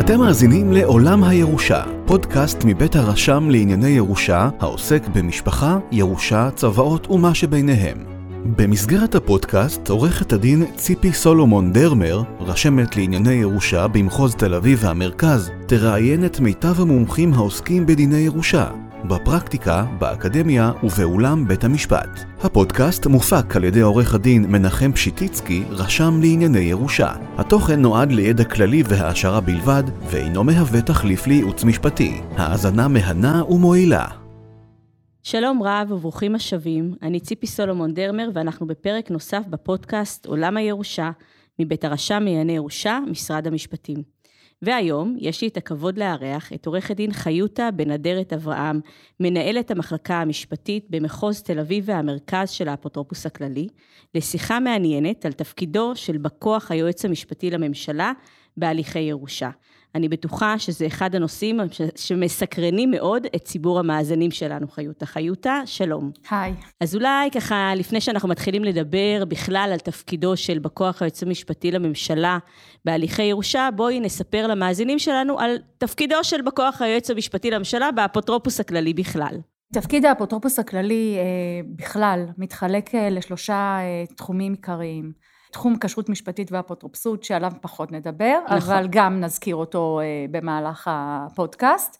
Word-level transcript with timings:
אתם 0.00 0.18
מאזינים 0.20 0.72
לעולם 0.72 1.24
הירושה, 1.24 1.82
פודקאסט 2.06 2.58
מבית 2.64 2.96
הרשם 2.96 3.50
לענייני 3.50 3.88
ירושה, 3.88 4.48
העוסק 4.60 5.02
במשפחה, 5.14 5.78
ירושה, 5.92 6.50
צוואות 6.50 7.10
ומה 7.10 7.34
שביניהם. 7.34 7.98
במסגרת 8.56 9.14
הפודקאסט, 9.14 9.88
עורכת 9.88 10.32
הדין 10.32 10.64
ציפי 10.76 11.12
סולומון 11.12 11.72
דרמר, 11.72 12.22
רשמת 12.40 12.96
לענייני 12.96 13.34
ירושה 13.34 13.88
במחוז 13.88 14.34
תל 14.34 14.54
אביב 14.54 14.78
והמרכז, 14.82 15.50
תראיין 15.66 16.24
את 16.24 16.40
מיטב 16.40 16.80
המומחים 16.80 17.34
העוסקים 17.34 17.86
בדיני 17.86 18.18
ירושה, 18.18 18.66
בפרקטיקה, 19.04 19.84
באקדמיה 19.98 20.72
ובאולם 20.82 21.48
בית 21.48 21.64
המשפט. 21.64 22.08
הפודקאסט 22.40 23.06
מופק 23.06 23.56
על 23.56 23.64
ידי 23.64 23.80
עורך 23.80 24.14
הדין 24.14 24.44
מנחם 24.52 24.92
פשיטיצקי, 24.92 25.64
רשם 25.70 26.20
לענייני 26.20 26.58
ירושה. 26.58 27.12
התוכן 27.36 27.80
נועד 27.80 28.12
לידע 28.12 28.44
כללי 28.44 28.82
והעשרה 28.88 29.40
בלבד, 29.40 29.82
ואינו 30.10 30.44
מהווה 30.44 30.82
תחליף 30.82 31.26
לייעוץ 31.26 31.64
משפטי. 31.64 32.20
האזנה 32.36 32.88
מהנה 32.88 33.44
ומועילה. 33.44 34.06
שלום 35.22 35.62
רב 35.62 35.90
וברוכים 35.90 36.34
השבים, 36.34 36.94
אני 37.02 37.20
ציפי 37.20 37.46
סולומון 37.46 37.94
דרמר 37.94 38.28
ואנחנו 38.34 38.66
בפרק 38.66 39.10
נוסף 39.10 39.42
בפודקאסט 39.50 40.26
עולם 40.26 40.56
הירושה 40.56 41.10
מבית 41.58 41.84
הרשם 41.84 42.14
לענייני 42.14 42.52
ירושה, 42.52 42.98
משרד 43.10 43.46
המשפטים. 43.46 44.21
והיום 44.62 45.16
יש 45.20 45.42
לי 45.42 45.48
את 45.48 45.56
הכבוד 45.56 45.98
לארח 45.98 46.52
את 46.52 46.66
עורכת 46.66 46.96
דין 46.96 47.12
חיותה 47.12 47.70
בן 47.70 47.90
אדרת 47.90 48.32
אברהם, 48.32 48.80
מנהלת 49.20 49.70
המחלקה 49.70 50.20
המשפטית 50.20 50.86
במחוז 50.90 51.42
תל 51.42 51.58
אביב 51.58 51.84
והמרכז 51.86 52.50
של 52.50 52.68
האפוטרופוס 52.68 53.26
הכללי, 53.26 53.68
לשיחה 54.14 54.60
מעניינת 54.60 55.26
על 55.26 55.32
תפקידו 55.32 55.92
של 55.96 56.18
בא 56.18 56.28
היועץ 56.68 57.04
המשפטי 57.04 57.50
לממשלה 57.50 58.12
בהליכי 58.56 59.00
ירושה. 59.00 59.50
אני 59.94 60.08
בטוחה 60.08 60.58
שזה 60.58 60.86
אחד 60.86 61.14
הנושאים 61.14 61.60
שמסקרנים 61.96 62.90
מאוד 62.90 63.26
את 63.36 63.44
ציבור 63.44 63.78
המאזינים 63.78 64.30
שלנו, 64.30 64.68
חיותה. 64.68 65.06
חיותה, 65.06 65.60
שלום. 65.66 66.10
היי. 66.30 66.54
אז 66.80 66.94
אולי 66.94 67.30
ככה, 67.30 67.74
לפני 67.76 68.00
שאנחנו 68.00 68.28
מתחילים 68.28 68.64
לדבר 68.64 69.24
בכלל 69.28 69.70
על 69.72 69.78
תפקידו 69.78 70.36
של 70.36 70.58
בא 70.58 70.68
כוח 70.74 71.02
היועץ 71.02 71.22
המשפטי 71.22 71.70
לממשלה 71.70 72.38
בהליכי 72.84 73.22
ירושה, 73.22 73.68
בואי 73.76 74.00
נספר 74.00 74.46
למאזינים 74.46 74.98
שלנו 74.98 75.40
על 75.40 75.56
תפקידו 75.78 76.24
של 76.24 76.42
בא 76.42 76.50
כוח 76.50 76.82
היועץ 76.82 77.10
המשפטי 77.10 77.50
לממשלה 77.50 77.92
באפוטרופוס 77.92 78.60
הכללי 78.60 78.94
בכלל. 78.94 79.36
תפקיד 79.72 80.04
האפוטרופוס 80.04 80.58
הכללי 80.58 81.16
אה, 81.18 81.22
בכלל 81.76 82.26
מתחלק 82.38 82.94
אה, 82.94 83.10
לשלושה 83.10 83.78
אה, 83.80 84.04
תחומים 84.16 84.52
עיקריים. 84.52 85.12
תחום 85.52 85.76
כשרות 85.78 86.08
משפטית 86.08 86.52
ואפוטרופסות 86.52 87.24
שעליו 87.24 87.52
פחות 87.60 87.92
נדבר, 87.92 88.38
נכון. 88.44 88.56
אבל 88.56 88.86
גם 88.90 89.20
נזכיר 89.20 89.56
אותו 89.56 90.00
אה, 90.00 90.24
במהלך 90.30 90.90
הפודקאסט. 90.92 91.98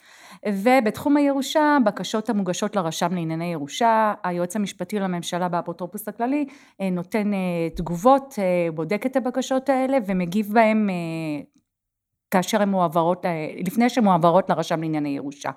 ובתחום 0.48 1.16
הירושה, 1.16 1.78
בקשות 1.84 2.30
המוגשות 2.30 2.76
לרשם 2.76 3.14
לענייני 3.14 3.52
ירושה, 3.52 4.14
היועץ 4.24 4.56
המשפטי 4.56 4.98
לממשלה 4.98 5.48
באפוטרופוס 5.48 6.08
הכללי 6.08 6.46
אה, 6.80 6.90
נותן 6.90 7.34
אה, 7.34 7.38
תגובות, 7.76 8.34
בודק 8.74 9.06
את 9.06 9.16
הבקשות 9.16 9.68
האלה 9.68 9.98
ומגיב 10.06 10.52
בהן 10.52 10.88
כאשר 12.30 12.62
הן 12.62 12.68
מועברות, 12.68 13.24
לפני 13.66 13.88
שהן 13.90 14.04
מועברות 14.04 14.50
לרשם 14.50 14.80
לענייני 14.80 15.08
ירושה. 15.08 15.50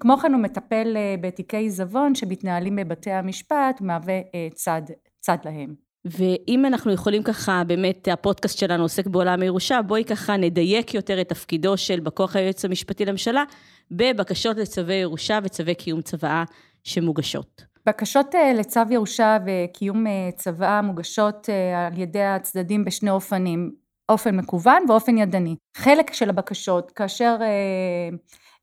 כמו 0.00 0.16
כן 0.16 0.32
הוא 0.32 0.42
מטפל 0.42 0.96
בתיקי 1.20 1.56
עיזבון 1.56 2.14
שמתנהלים 2.14 2.76
בבתי 2.76 3.10
המשפט, 3.10 3.80
מהווה 3.80 4.20
צד, 4.54 4.82
צד 5.20 5.38
להם. 5.44 5.85
ואם 6.10 6.66
אנחנו 6.66 6.92
יכולים 6.92 7.22
ככה, 7.22 7.62
באמת 7.66 8.08
הפודקאסט 8.08 8.58
שלנו 8.58 8.82
עוסק 8.82 9.06
בעולם 9.06 9.42
הירושה, 9.42 9.82
בואי 9.82 10.04
ככה 10.04 10.36
נדייק 10.36 10.94
יותר 10.94 11.20
את 11.20 11.28
תפקידו 11.28 11.76
של 11.76 12.00
בא 12.00 12.10
כוח 12.14 12.36
היועץ 12.36 12.64
המשפטי 12.64 13.04
לממשלה 13.04 13.44
בבקשות 13.90 14.56
לצווי 14.56 14.94
ירושה 14.94 15.38
וצווי 15.42 15.74
קיום 15.74 16.02
צוואה 16.02 16.44
שמוגשות. 16.84 17.64
בקשות 17.86 18.34
אה, 18.34 18.52
לצו 18.52 18.80
ירושה 18.90 19.38
וקיום 19.46 20.06
אה, 20.06 20.30
צוואה 20.36 20.82
מוגשות 20.82 21.48
אה, 21.50 21.86
על 21.86 21.98
ידי 21.98 22.22
הצדדים 22.22 22.84
בשני 22.84 23.10
אופנים, 23.10 23.72
אופן 24.08 24.36
מקוון 24.36 24.82
ואופן 24.88 25.18
ידני. 25.18 25.56
חלק 25.76 26.12
של 26.12 26.30
הבקשות, 26.30 26.90
כאשר 26.90 27.36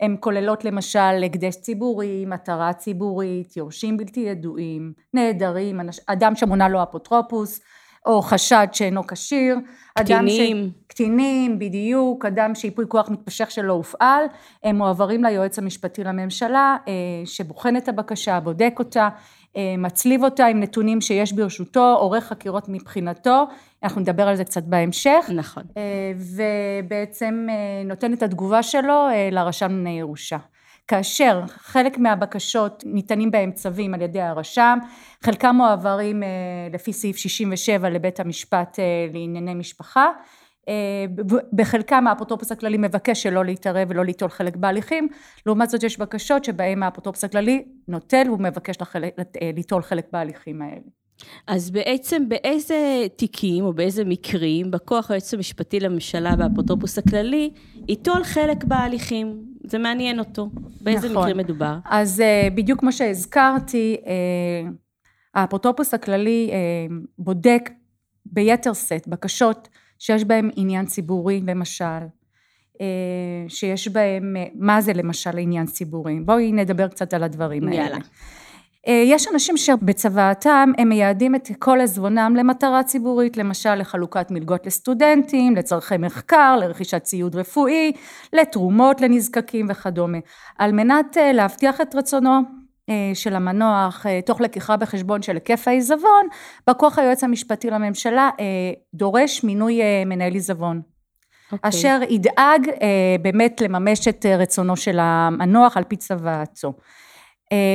הן 0.02 0.16
כוללות 0.20 0.66
למשל 0.66 1.24
הקדש 1.26 1.56
ציבורי, 1.56 2.26
מטרה 2.26 2.74
ציבורית, 2.74 3.58
יורשים 3.58 3.98
בלתי 3.98 4.20
ידועים, 4.20 4.94
נעדרים, 5.14 5.80
אדם 6.08 6.36
שמונה 6.36 6.70
לו 6.70 6.84
אפוטרופוס, 6.84 7.59
או 8.06 8.22
חשד 8.22 8.68
שאינו 8.72 9.08
כשיר. 9.08 9.58
קטינים. 10.00 10.70
ש... 10.70 10.84
קטינים, 10.88 11.59
בדיוק, 11.59 12.26
אדם 12.26 12.56
שיפוי 12.56 12.86
כוח 12.88 13.09
מתמשך 13.09 13.52
שלא 13.52 13.74
הופעל, 13.74 14.26
הם 14.64 14.76
מועברים 14.76 15.24
ליועץ 15.24 15.59
המשפטי 15.59 16.04
לממשלה, 16.04 16.78
אה, 16.88 16.94
שבוחן 17.25 17.78
את 17.78 17.90
הבקשה, 17.90 18.40
בודק 18.40 18.75
אותה, 18.80 19.10
אה, 19.58 19.75
מצליב 19.78 20.24
אותה 20.24 20.46
עם 20.46 20.60
נתונים 20.60 21.02
שיש 21.02 21.34
ברשותו, 21.34 21.96
עורך 22.00 22.24
חקירות 22.24 22.70
מבחינתו, 22.70 23.46
אנחנו 23.83 24.01
נדבר 24.01 24.27
על 24.27 24.35
זה 24.35 24.44
קצת 24.44 24.63
בהמשך. 24.63 25.29
נכון. 25.35 25.63
אה, 25.77 26.11
ובעצם 26.16 27.47
אה, 27.49 27.83
נותן 27.85 28.13
את 28.13 28.23
התגובה 28.23 28.63
שלו 28.63 29.07
לרשם 29.31 29.67
לענייני 29.67 29.99
ירושה. 29.99 30.38
כאשר 30.88 31.41
חלק 31.47 31.97
מהבקשות 31.97 32.83
ניתנים 32.85 33.31
בהם 33.31 33.51
צווים 33.51 33.94
על 33.94 34.01
ידי 34.01 34.21
הרשם, 34.21 34.77
חלקם 35.23 35.55
מועברים 35.55 36.23
לפי 36.73 36.94
סעיף 36.94 37.17
67 37.17 37.89
לבית 37.89 38.19
המשפט 38.19 38.79
לענייני 39.13 39.53
משפחה, 39.53 40.07
אה, 40.69 41.05
בחלקם 41.53 42.07
האפוטרופוס 42.07 42.51
הכללי 42.51 42.77
מבקש 42.77 43.23
שלא 43.23 43.45
להתערב 43.45 43.88
ולא 43.89 44.05
ליטול 44.05 44.29
חלק 44.29 44.55
בהליכים, 44.55 45.07
לעומת 45.45 45.69
זאת 45.69 45.83
יש 45.83 46.00
בקשות 46.00 46.44
שבהם 46.44 46.83
האפוטרופוס 46.83 47.23
הכללי 47.23 47.65
נוטל 47.88 48.29
ומבקש 48.31 48.81
לחלק, 48.81 49.13
אה, 49.19 49.51
ליטול 49.55 49.81
חלק 49.81 50.07
בהליכים 50.11 50.61
האלה. 50.61 51.03
אז 51.47 51.72
בעצם 51.72 52.29
באיזה 52.29 53.06
תיקים 53.16 53.66
או 53.66 53.74
באיזה 53.74 54.06
מקרים 54.06 54.72
בא 54.72 54.85
כוח 54.85 55.12
היועץ 55.12 55.34
המשפטי 55.34 55.79
לממשלה 55.79 56.35
באפוטרופוס 56.40 56.97
הכללי 56.97 57.50
ייטול 57.88 58.24
חלק 58.24 58.63
בהליכים? 58.63 59.44
זה 59.68 59.78
מעניין 59.78 60.19
אותו. 60.19 60.50
באיזה 60.81 61.09
נכון. 61.09 61.22
מקרים 61.22 61.38
מדובר? 61.38 61.78
אז 61.85 62.22
אה, 62.22 62.47
בדיוק 62.56 62.79
כמו 62.79 62.91
שהזכרתי, 62.91 63.97
האפוטרופוס 65.34 65.94
הכללי 65.94 66.51
בודק 67.18 67.69
ביתר 68.25 68.74
שאת 68.74 69.07
בקשות 69.07 69.69
שיש 70.00 70.24
בהם 70.24 70.50
עניין 70.56 70.85
ציבורי 70.85 71.41
למשל, 71.45 71.85
אה, 72.81 72.85
שיש 73.47 73.88
בהם, 73.88 74.35
אה, 74.38 74.45
מה 74.56 74.81
זה 74.81 74.94
למשל 74.94 75.38
עניין 75.38 75.66
ציבורי? 75.66 76.19
בואי 76.19 76.51
נדבר 76.51 76.88
קצת 76.88 77.13
על 77.13 77.24
הדברים 77.24 77.68
האלה. 77.68 77.75
יאללה. 77.75 77.97
אה, 78.88 79.03
יש 79.05 79.27
אנשים 79.33 79.57
שבצוואתם 79.57 80.71
הם 80.77 80.89
מייעדים 80.89 81.35
את 81.35 81.49
כל 81.59 81.81
עזבונם 81.81 82.35
למטרה 82.38 82.83
ציבורית, 82.83 83.38
למשל 83.38 83.75
לחלוקת 83.75 84.31
מלגות 84.31 84.66
לסטודנטים, 84.66 85.55
לצורכי 85.55 85.97
מחקר, 85.97 86.55
לרכישת 86.59 87.03
ציוד 87.03 87.35
רפואי, 87.35 87.91
לתרומות 88.33 89.01
לנזקקים 89.01 89.67
וכדומה. 89.69 90.17
על 90.57 90.71
מנת 90.71 91.17
להבטיח 91.33 91.81
את 91.81 91.95
רצונו 91.95 92.41
אה, 92.89 93.11
של 93.13 93.35
המנוח, 93.35 94.05
אה, 94.05 94.21
תוך 94.21 94.41
לקיחה 94.41 94.77
בחשבון 94.77 95.21
של 95.21 95.33
היקף 95.33 95.67
העיזבון, 95.67 96.27
בא 96.67 96.73
כוח 96.77 97.00
היועץ 97.00 97.23
המשפטי 97.23 97.69
לממשלה 97.69 98.29
אה, 98.39 98.45
דורש 98.94 99.44
מינוי 99.44 99.81
מנהל 100.05 100.33
עיזבון. 100.33 100.81
Okay. 100.81 100.91
אוקיי. 101.51 101.69
אשר 101.69 102.00
ידאג 102.09 102.67
באמת 103.21 103.61
לממש 103.61 104.07
את 104.07 104.25
רצונו 104.25 104.77
של 104.77 104.97
המנוח 105.01 105.77
על 105.77 105.83
פי 105.83 105.95
צוואתו. 105.95 106.73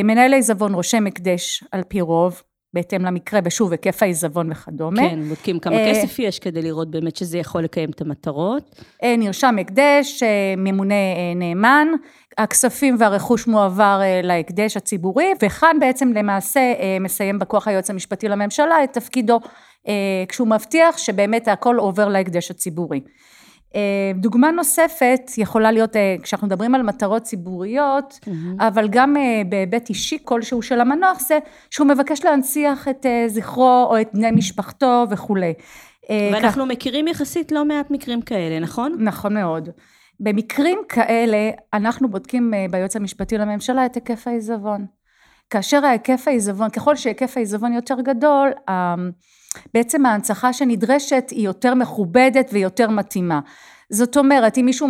מנהל 0.05 0.33
העיזבון 0.33 0.75
רושם 0.75 1.07
הקדש 1.07 1.65
על 1.73 1.83
פי 1.89 2.01
רוב, 2.01 2.43
בהתאם 2.75 3.05
למקרה, 3.05 3.41
ושוב, 3.45 3.73
היקף 3.73 4.03
העיזבון 4.03 4.53
וכדומה. 4.53 5.11
כן, 5.11 5.23
בודקים 5.29 5.59
כמה 5.59 5.77
כסף 5.89 6.19
יש 6.19 6.39
כדי 6.39 6.63
לראות 6.63 6.91
באמת 6.91 7.17
שזה 7.17 7.39
יכול 7.39 7.65
לקיים 7.65 7.91
את 7.91 8.01
המטרות. 8.01 8.83
נרשם 9.05 9.57
הקדש, 9.59 10.23
ממונה 10.57 10.95
נאמן, 11.37 11.89
הכספים 12.39 12.97
והרכוש 12.99 13.47
מועבר 13.47 14.01
אה, 14.03 14.21
להקדש 14.23 14.77
הציבורי, 14.77 15.33
וכאן 15.43 15.77
בעצם 15.81 16.13
למעשה 16.13 16.61
אה, 16.61 16.97
מסיים 17.01 17.39
בכוח 17.39 17.69
היועץ 17.69 17.91
המשפטי 17.91 18.29
לממשלה 18.29 18.85
את 18.85 18.93
תפקידו, 18.93 19.41
אה, 19.89 20.25
כשהוא 20.29 20.49
מבטיח 20.49 20.99
שבאמת 20.99 21.49
הכל 21.49 21.77
עובר 21.77 22.09
להקדש 22.09 22.51
הציבורי. 22.51 23.01
דוגמה 24.15 24.51
נוספת 24.51 25.21
יכולה 25.37 25.73
להיות 25.73 25.97
כשאנחנו 26.23 26.47
מדברים 26.47 26.75
על 26.75 26.83
מטרות 26.83 27.23
ציבוריות, 27.23 28.21
mm-hmm. 28.23 28.31
אבל 28.67 28.89
גם 28.91 29.17
בהיבט 29.49 29.89
אישי 29.89 30.19
כלשהו 30.25 30.63
של 30.63 30.81
המנוח 30.81 31.21
זה 31.21 31.39
שהוא 31.71 31.87
מבקש 31.87 32.25
להנציח 32.25 32.89
את 32.89 33.07
זכרו 33.27 33.87
או 33.91 34.01
את 34.01 34.09
בני 34.15 34.31
משפחתו 34.31 35.05
וכולי. 35.11 35.55
ואנחנו 36.11 36.63
כך... 36.63 36.71
מכירים 36.71 37.09
יחסית 37.09 37.53
לא 37.53 37.65
מעט 37.65 37.91
מקרים 37.91 38.23
כאלה, 38.23 38.61
נכון? 38.61 38.97
נכון 38.99 39.35
מאוד. 39.35 39.69
במקרים 40.21 40.79
כאלה 40.89 41.51
אנחנו 41.75 42.11
בודקים 42.11 42.55
אה, 42.55 42.67
ביועץ 42.71 42.97
המשפטי 42.97 43.39
לממשלה 43.39 43.87
את 43.87 43.95
היקף 43.95 44.27
העיזבון. 44.27 44.87
כאשר 45.51 45.85
ההיקף 45.85 46.25
העיזבון, 46.27 46.71
ככל 46.71 46.97
שהיקף 46.97 47.37
העיזבון 47.37 47.73
יותר 47.73 48.01
גדול, 48.01 48.51
בעצם 49.75 50.07
ההנצחה 50.07 50.53
שנדרשת 50.53 51.25
היא 51.31 51.45
יותר 51.45 51.75
מכובדת 51.75 52.51
ויותר 52.53 52.91
מתאימה. 52.91 53.41
זאת 53.91 54.17
אומרת, 54.17 54.59
אם 54.59 54.65
מישהו 54.65 54.89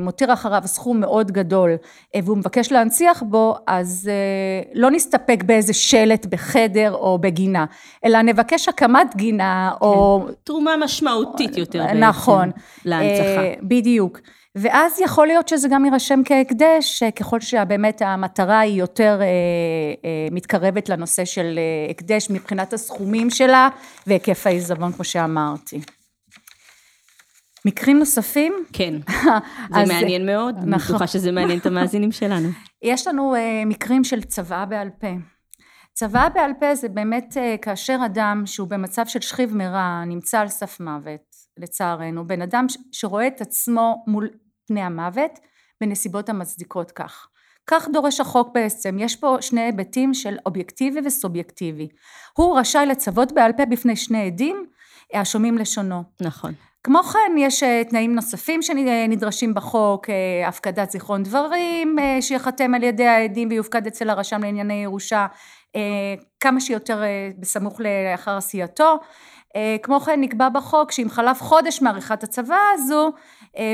מותיר 0.00 0.32
אחריו 0.32 0.62
סכום 0.66 1.00
מאוד 1.00 1.30
גדול 1.30 1.70
אה, 2.14 2.20
והוא 2.24 2.36
מבקש 2.36 2.72
להנציח 2.72 3.22
בו, 3.22 3.54
אז 3.66 4.10
אה, 4.12 4.70
לא 4.74 4.90
נסתפק 4.90 5.42
באיזה 5.46 5.72
שלט 5.72 6.26
בחדר 6.26 6.92
או 6.94 7.18
בגינה, 7.18 7.64
אלא 8.04 8.22
נבקש 8.22 8.68
הקמת 8.68 9.16
גינה 9.16 9.70
כן. 9.70 9.84
או... 9.84 10.26
תרומה 10.44 10.76
משמעותית 10.76 11.56
יותר 11.56 11.82
בעצם. 11.84 11.96
נכון. 11.98 12.50
להנצחה. 12.84 13.42
אה, 13.42 13.54
בדיוק. 13.62 14.18
ואז 14.54 15.00
יכול 15.00 15.26
להיות 15.26 15.48
שזה 15.48 15.68
גם 15.68 15.84
יירשם 15.84 16.20
כהקדש, 16.24 17.02
ככל 17.02 17.40
שבאמת 17.40 18.02
המטרה 18.02 18.60
היא 18.60 18.80
יותר 18.80 19.18
אה, 19.20 19.26
אה, 20.04 20.28
מתקרבת 20.30 20.88
לנושא 20.88 21.24
של 21.24 21.58
אה, 21.58 21.90
הקדש 21.90 22.30
מבחינת 22.30 22.72
הסכומים 22.72 23.30
שלה 23.30 23.68
והיקף 24.06 24.46
העיזבון, 24.46 24.92
כמו 24.92 25.04
שאמרתי. 25.04 25.80
מקרים 27.64 27.98
נוספים? 27.98 28.52
כן, 28.72 28.94
זה 29.74 29.84
מעניין 29.88 30.26
מאוד, 30.26 30.54
נכון. 30.56 30.72
אני 30.72 30.82
בטוחה 30.82 31.06
שזה 31.06 31.32
מעניין 31.32 31.58
את 31.58 31.66
המאזינים 31.66 32.12
שלנו. 32.12 32.48
יש 32.82 33.06
לנו 33.06 33.34
מקרים 33.66 34.04
של 34.04 34.22
צוואה 34.22 34.66
בעל 34.66 34.90
פה. 34.98 35.06
צוואה 35.92 36.28
בעל 36.28 36.52
פה 36.60 36.74
זה 36.74 36.88
באמת 36.88 37.36
כאשר 37.62 37.98
אדם 38.06 38.42
שהוא 38.46 38.68
במצב 38.68 39.06
של 39.06 39.20
שכיב 39.20 39.56
מרע 39.56 40.02
נמצא 40.06 40.40
על 40.40 40.48
סף 40.48 40.80
מוות, 40.80 41.31
לצערנו, 41.56 42.26
בן 42.26 42.42
אדם 42.42 42.66
שרואה 42.92 43.26
את 43.26 43.40
עצמו 43.40 44.04
מול 44.06 44.30
פני 44.66 44.82
המוות 44.82 45.38
בנסיבות 45.80 46.28
המצדיקות 46.28 46.90
כך. 46.90 47.28
כך 47.66 47.88
דורש 47.92 48.20
החוק 48.20 48.48
בעצם, 48.54 48.96
יש 48.98 49.16
פה 49.16 49.36
שני 49.40 49.60
היבטים 49.60 50.14
של 50.14 50.36
אובייקטיבי 50.46 51.00
וסובייקטיבי. 51.04 51.88
הוא 52.36 52.58
רשאי 52.58 52.86
לצוות 52.86 53.32
בעל 53.32 53.52
פה 53.52 53.64
בפני 53.64 53.96
שני 53.96 54.26
עדים 54.26 54.66
השומעים 55.14 55.58
לשונו. 55.58 56.02
נכון. 56.20 56.54
כמו 56.84 57.02
כן 57.02 57.32
יש 57.38 57.62
אה, 57.62 57.82
תנאים 57.84 58.14
נוספים 58.14 58.62
שנדרשים 58.62 59.54
בחוק, 59.54 60.10
אה, 60.10 60.48
הפקדת 60.48 60.90
זיכרון 60.90 61.22
דברים 61.22 61.98
אה, 61.98 62.22
שיחתם 62.22 62.74
על 62.74 62.82
ידי 62.82 63.06
העדים 63.06 63.48
ויופקד 63.50 63.86
אצל 63.86 64.10
הרשם 64.10 64.42
לענייני 64.42 64.82
ירושה 64.82 65.26
כמה 66.40 66.60
שיותר 66.60 67.02
בסמוך 67.38 67.80
לאחר 67.80 68.36
עשייתו. 68.36 68.96
כמו 69.82 70.00
כן 70.00 70.20
נקבע 70.20 70.48
בחוק 70.48 70.92
שאם 70.92 71.08
חלף 71.10 71.42
חודש 71.42 71.82
מעריכת 71.82 72.22
הצוואה 72.22 72.56
הזו 72.74 73.12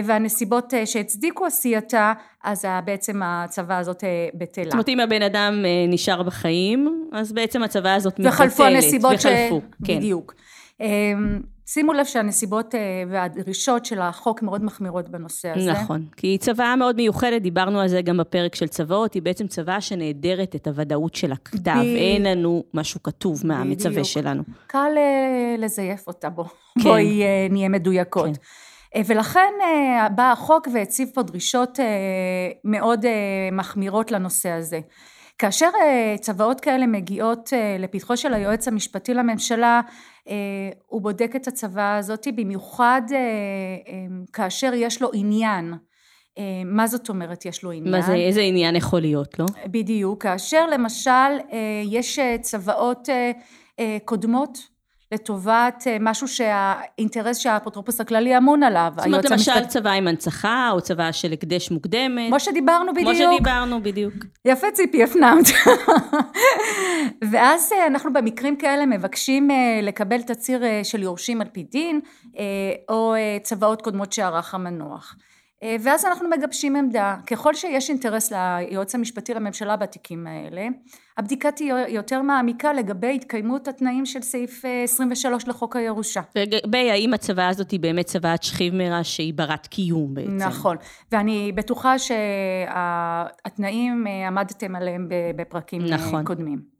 והנסיבות 0.05 0.73
שהצדיקו 0.85 1.47
עשייתה 1.47 2.13
אז 2.45 2.65
בעצם 2.85 3.21
הצוואה 3.25 3.79
הזאת 3.79 4.05
בטלה. 4.35 4.65
זאת 4.65 4.73
אומרת 4.73 4.89
אם 4.89 5.01
הבן 5.01 5.23
אדם 5.23 5.65
נשאר 5.89 6.23
בחיים 6.23 7.09
אז 7.13 7.33
בעצם 7.33 7.63
הצוואה 7.63 7.95
הזאת 7.95 8.19
מתבטלת. 8.19 8.35
וחלפו 8.35 8.65
הנסיבות 8.65 9.15
וחלפו, 9.15 9.61
ש... 9.61 9.85
כן. 9.85 9.97
בדיוק. 9.97 10.35
שימו 11.71 11.93
לב 11.93 12.05
שהנסיבות 12.05 12.75
אה, 12.75 12.81
והדרישות 13.09 13.85
של 13.85 14.01
החוק 14.01 14.43
מאוד 14.43 14.65
מחמירות 14.65 15.09
בנושא 15.09 15.49
הזה. 15.49 15.73
נכון, 15.73 16.07
כי 16.17 16.27
היא 16.27 16.39
צוואה 16.39 16.77
מאוד 16.77 16.97
מיוחדת, 16.97 17.43
דיברנו 17.43 17.81
על 17.81 17.89
זה 17.89 18.03
גם 18.03 18.17
בפרק 18.17 18.55
של 18.55 18.69
צוואות, 18.69 19.15
היא 19.15 19.23
בעצם 19.23 19.47
צוואה 19.47 19.81
שנעדרת 19.81 20.55
את 20.55 20.67
הוודאות 20.67 21.15
של 21.15 21.33
הכתב, 21.33 21.75
ב... 21.77 21.97
אין 21.97 22.23
לנו 22.23 22.65
משהו 22.75 23.03
כתוב 23.03 23.47
מהמצווה 23.47 24.05
שלנו. 24.05 24.43
קל 24.67 24.93
אה, 24.97 25.55
לזייף 25.59 26.07
אותה 26.07 26.31
בו, 26.31 26.45
כן. 26.45 26.81
בואי 26.83 27.23
אה, 27.23 27.47
נהיה 27.51 27.69
מדויקות. 27.69 28.37
כן. 28.95 29.03
ולכן 29.07 29.53
בא 30.15 30.33
החוק 30.33 30.69
והציב 30.75 31.09
פה 31.15 31.23
דרישות 31.23 31.79
מאוד 32.65 33.05
מחמירות 33.53 34.11
לנושא 34.11 34.49
הזה. 34.49 34.81
כאשר 35.39 35.69
צוואות 36.21 36.61
כאלה 36.61 36.87
מגיעות 36.87 37.51
לפתחו 37.79 38.17
של 38.17 38.35
היועץ 38.35 38.69
המשפטי 38.69 39.15
לממשלה, 39.15 39.81
הוא 40.87 41.03
בודק 41.03 41.33
את 41.37 41.49
הצוואה 41.49 41.97
הזאת 41.97 42.29
במיוחד 42.35 43.03
אה, 43.11 43.17
אה, 43.17 44.07
כאשר 44.33 44.75
יש 44.75 45.03
לו 45.03 45.11
עניין. 45.15 45.75
מה 46.65 46.87
זאת 46.87 47.09
אומרת 47.09 47.45
יש 47.45 47.63
לו 47.63 47.71
עניין? 47.71 47.95
מה 47.95 48.03
זה, 48.03 48.15
איזה 48.15 48.41
עניין 48.41 48.77
יכול 48.77 49.01
להיות, 49.01 49.39
לא? 49.39 49.47
בדיוק, 49.67 50.23
כאשר 50.23 50.67
למשל 50.67 51.39
יש 51.85 52.19
צוואות 52.43 53.09
קודמות 54.05 54.59
לטובת 55.13 55.85
אה, 55.87 55.97
משהו 56.01 56.29
שהאינטרס 56.29 57.39
שהאפוטרופוס 57.39 58.01
הכללי 58.01 58.39
אמון 58.39 58.63
עליו. 58.63 58.93
זאת 58.97 59.07
אומרת, 59.07 59.31
למשל 59.31 59.51
המשפט... 59.53 59.69
צבא 59.69 59.91
עם 59.91 60.09
הנצחה, 60.09 60.71
או 60.73 60.81
צבא 60.81 61.13
של 61.13 61.33
הקדש 61.33 61.71
מוקדמת. 61.71 62.29
כמו 62.29 62.41
שדיברנו 62.41 62.93
בדיוק. 62.93 63.17
כמו 63.17 63.33
שדיברנו 63.35 63.83
בדיוק. 63.83 64.15
יפה 64.45 64.67
ציפי, 64.73 65.05
הפנמת. 65.05 65.47
ואז 67.31 67.73
אה, 67.73 67.87
אנחנו 67.87 68.13
במקרים 68.13 68.57
כאלה 68.57 68.87
מבקשים 68.87 69.51
אה, 69.51 69.81
לקבל 69.83 70.23
תצהיר 70.23 70.63
של 70.83 71.03
יורשים 71.03 71.41
על 71.41 71.49
פי 71.53 71.63
דין, 71.63 72.01
או 72.89 73.15
צוואות 73.43 73.83
קודמות 73.83 74.13
שערך 74.13 74.55
המנוח. 74.55 75.17
ואז 75.81 76.05
אנחנו 76.05 76.29
מגבשים 76.29 76.77
עמדה. 76.77 77.17
ככל 77.27 77.55
שיש 77.55 77.91
אינטרס 77.91 78.33
ליועץ 78.33 78.95
המשפטי 78.95 79.35
לממשלה 79.35 79.77
בתיקים 79.77 80.27
האלה, 80.27 80.69
הבדיקה 81.19 81.51
תהיה 81.51 81.89
יותר 81.89 82.23
מעמיקה 82.23 82.73
לגבי 82.73 83.15
התקיימות 83.15 83.69
התנאים 83.69 84.07
של 84.07 84.23
סעיף 84.23 84.63
23 84.85 85.45
אה, 85.45 85.51
לחוק 85.51 85.77
הירושה. 85.77 86.21
לגבי 86.35 86.91
האם 86.91 87.15
הצוואה 87.15 87.49
הזאת 87.49 87.71
היא 87.71 87.81
באמת 87.81 88.07
צוואת 88.07 88.43
שכיב 88.43 88.75
מרע 88.75 89.05
שהיא 89.05 89.35
ברת 89.35 89.67
קיום 89.67 90.15
בעצם. 90.15 90.37
נכון, 90.37 90.77
ואני 91.13 91.53
בטוחה 91.55 91.99
שהתנאים 91.99 94.07
אה, 94.07 94.27
עמדתם 94.27 94.77
עליהם 94.77 95.09
בפרקים 95.37 95.83
אה, 95.83 95.91
נכון. 95.91 96.25
קודמים. 96.25 96.78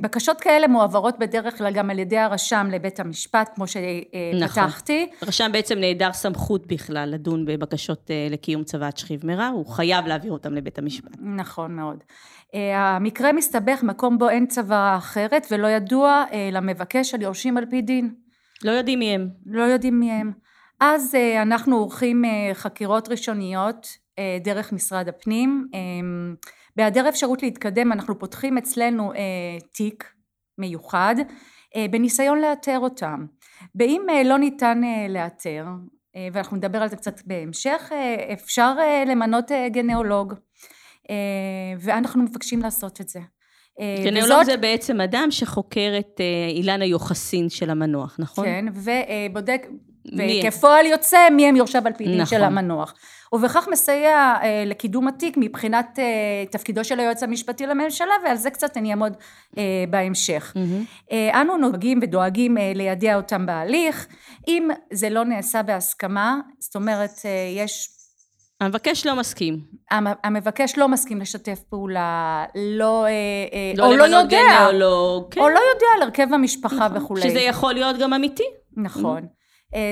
בקשות 0.00 0.40
כאלה 0.40 0.68
מועברות 0.68 1.18
בדרך 1.18 1.58
כלל 1.58 1.72
גם 1.72 1.90
על 1.90 1.98
ידי 1.98 2.18
הרשם 2.18 2.68
לבית 2.72 3.00
המשפט, 3.00 3.50
כמו 3.54 3.64
שפתחתי. 3.66 5.06
נכון. 5.06 5.18
הרשם 5.22 5.50
בעצם 5.52 5.78
נעדר 5.78 6.12
סמכות 6.12 6.66
בכלל 6.66 7.08
לדון 7.12 7.44
בבקשות 7.44 8.10
לקיום 8.30 8.64
צוואת 8.64 8.98
שכיב 8.98 9.26
מרע, 9.26 9.46
הוא 9.46 9.66
חייב 9.66 10.06
להעביר 10.06 10.32
אותם 10.32 10.54
לבית 10.54 10.78
המשפט. 10.78 11.16
נכון 11.20 11.76
מאוד. 11.76 12.04
אה, 12.54 12.96
המקרה 12.96 13.32
מסתבך 13.32 13.82
מקום 13.82 14.18
בו 14.18 14.28
אין 14.28 14.46
צוואה 14.46 14.96
אחרת 14.96 15.46
ולא 15.50 15.66
ידוע 15.66 16.24
אה, 16.32 16.48
למבקש 16.52 17.14
על 17.14 17.22
יורשים 17.22 17.56
על 17.56 17.66
פי 17.70 17.82
דין. 17.82 18.14
לא 18.64 18.70
יודעים 18.70 18.98
מי 18.98 19.14
הם. 19.14 19.28
לא 19.46 19.62
יודעים 19.62 20.00
מי 20.00 20.10
הם. 20.10 20.32
אז 20.80 21.14
אה, 21.14 21.42
אנחנו 21.42 21.76
עורכים 21.76 22.24
חקירות 22.54 23.08
ראשוניות 23.08 23.88
דרך 24.44 24.72
משרד 24.72 25.08
הפנים. 25.08 25.68
בהיעדר 26.76 27.08
אפשרות 27.08 27.42
להתקדם 27.42 27.92
אנחנו 27.92 28.18
פותחים 28.18 28.58
אצלנו 28.58 29.12
תיק 29.72 30.12
מיוחד 30.58 31.14
בניסיון 31.90 32.40
לאתר 32.40 32.78
אותם. 32.78 33.26
ואם 33.74 34.02
לא 34.24 34.38
ניתן 34.38 34.80
לאתר, 35.08 35.66
ואנחנו 36.32 36.56
נדבר 36.56 36.82
על 36.82 36.88
זה 36.88 36.96
קצת 36.96 37.20
בהמשך, 37.26 37.92
אפשר 38.32 38.74
למנות 39.06 39.50
גנאולוג. 39.72 40.34
אה, 41.10 41.16
ואנחנו 41.80 42.22
מבקשים 42.22 42.62
לעשות 42.62 43.00
את 43.00 43.08
זה. 43.08 43.20
אה, 43.80 43.96
גנאולוג 44.04 44.32
וזאת... 44.32 44.46
זה 44.46 44.56
בעצם 44.56 45.00
אדם 45.00 45.30
שחוקר 45.30 45.94
את 45.98 46.20
אה, 46.20 46.48
אילן 46.48 46.82
היוחסין 46.82 47.48
של 47.48 47.70
המנוח, 47.70 48.16
נכון? 48.18 48.44
כן, 48.44 48.64
ובודק, 48.74 49.66
וכפועל 50.12 50.86
יוצא 50.86 51.18
מי 51.30 51.48
הם 51.48 51.56
יורשיו 51.56 51.82
על 51.86 51.92
פי 51.92 52.04
דין 52.04 52.20
נכון. 52.20 52.38
של 52.38 52.44
המנוח. 52.44 52.94
ובכך 53.32 53.68
מסייע 53.72 54.34
אה, 54.42 54.62
לקידום 54.66 55.08
התיק 55.08 55.36
מבחינת 55.36 55.98
אה, 55.98 56.04
תפקידו 56.50 56.84
של 56.84 57.00
היועץ 57.00 57.22
המשפטי 57.22 57.66
לממשלה 57.66 58.14
ועל 58.24 58.36
זה 58.36 58.50
קצת 58.50 58.76
אני 58.76 58.90
אעמוד 58.90 59.12
אה, 59.58 59.84
בהמשך. 59.90 60.52
Mm-hmm. 60.56 61.12
אה, 61.12 61.40
אנו 61.40 61.56
נוהגים 61.56 61.98
ודואגים 62.02 62.58
אה, 62.58 62.72
לידע 62.74 63.16
אותם 63.16 63.46
בהליך 63.46 64.06
אם 64.48 64.68
זה 64.92 65.10
לא 65.10 65.24
נעשה 65.24 65.62
בהסכמה 65.62 66.40
זאת 66.58 66.76
אומרת 66.76 67.10
אה, 67.24 67.30
יש 67.56 67.88
המבקש 68.60 69.06
לא 69.06 69.16
מסכים. 69.16 69.60
המבקש 70.24 70.78
לא 70.78 70.88
מסכים 70.88 71.20
לשתף 71.20 71.60
פעולה, 71.70 72.44
לא, 72.54 73.04
אה, 73.04 73.10
אה, 73.10 73.72
לא 73.76 73.86
או 73.86 73.96
לא 73.96 74.04
יודע, 74.04 74.38
גנאולוג, 74.48 75.34
כן. 75.34 75.40
או 75.40 75.48
לא 75.48 75.60
יודע 75.74 75.86
על 75.96 76.02
הרכב 76.02 76.26
המשפחה 76.32 76.76
נכון, 76.76 76.96
וכולי. 76.96 77.22
שזה 77.22 77.40
יכול 77.40 77.74
להיות 77.74 77.96
גם 77.98 78.12
אמיתי. 78.12 78.44
נכון. 78.76 79.22
Mm-hmm. 79.22 79.43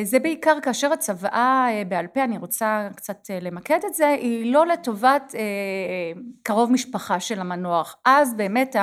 זה 0.02 0.18
בעיקר 0.18 0.60
כאשר 0.62 0.92
הצוואה 0.92 1.68
בעל 1.88 2.06
פה, 2.06 2.24
אני 2.24 2.38
רוצה 2.38 2.88
קצת 2.96 3.30
למקד 3.40 3.78
את 3.86 3.94
זה, 3.94 4.08
היא 4.08 4.52
לא 4.52 4.66
לטובת 4.66 5.34
קרוב 6.42 6.72
משפחה 6.72 7.20
של 7.20 7.40
המנוח. 7.40 7.96
אז 8.04 8.34
באמת, 8.34 8.76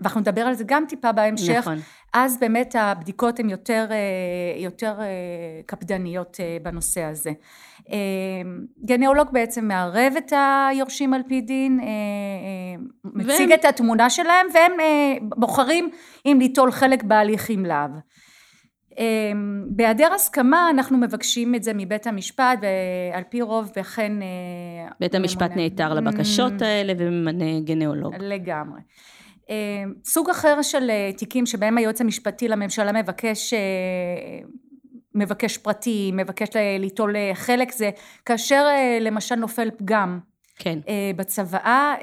ואנחנו 0.00 0.20
נדבר 0.20 0.40
על 0.40 0.54
זה 0.54 0.64
גם 0.66 0.84
טיפה 0.88 1.12
בהמשך, 1.12 1.58
נכון. 1.58 1.78
אז 2.12 2.38
באמת 2.40 2.76
הבדיקות 2.78 3.40
הן 3.40 3.50
יותר, 3.50 3.86
יותר 4.56 4.94
קפדניות 5.66 6.36
בנושא 6.62 7.02
הזה. 7.02 7.30
גנאולוג 8.84 9.28
בעצם 9.32 9.68
מערב 9.68 10.12
את 10.18 10.32
היורשים 10.70 11.14
על 11.14 11.22
פי 11.28 11.40
דין, 11.40 11.80
אה, 11.80 11.86
אה, 11.86 12.82
מציג 13.04 13.48
והם... 13.48 13.52
את 13.52 13.64
התמונה 13.64 14.10
שלהם 14.10 14.46
והם 14.54 14.80
אה, 14.80 15.16
בוחרים 15.22 15.90
אם 16.26 16.36
ליטול 16.40 16.72
חלק 16.72 17.02
בהליך 17.02 17.50
אם 17.50 17.66
לאו. 17.66 18.00
אמ, 18.98 19.64
בהיעדר 19.68 20.12
הסכמה 20.14 20.70
אנחנו 20.70 20.98
מבקשים 20.98 21.54
את 21.54 21.62
זה 21.62 21.72
מבית 21.74 22.06
המשפט 22.06 22.58
ועל 23.12 23.22
פי 23.28 23.42
רוב 23.42 23.70
וכן... 23.76 24.22
אה, 24.22 24.88
בית 25.00 25.14
המשפט 25.14 25.42
ממונה. 25.42 25.62
נעתר 25.62 25.94
לבקשות 25.94 26.62
האלה 26.62 26.92
וממנה 26.98 27.60
גנאולוג. 27.60 28.14
לגמרי. 28.18 28.80
אמ, 29.48 29.54
סוג 30.04 30.30
אחר 30.30 30.62
של 30.62 30.90
אה, 30.90 31.10
תיקים 31.16 31.46
שבהם 31.46 31.78
היועץ 31.78 32.00
המשפטי 32.00 32.48
לממשלה 32.48 32.92
מבקש, 32.92 33.54
אה, 33.54 33.58
מבקש 35.14 35.58
פרטי, 35.58 36.10
מבקש 36.14 36.48
ליטול 36.78 37.14
חלק 37.34 37.72
זה 37.72 37.90
כאשר 38.24 38.66
למשל 39.00 39.34
נופל 39.34 39.70
פגם 39.70 40.20
כן. 40.56 40.78
בצוואה, 41.16 41.94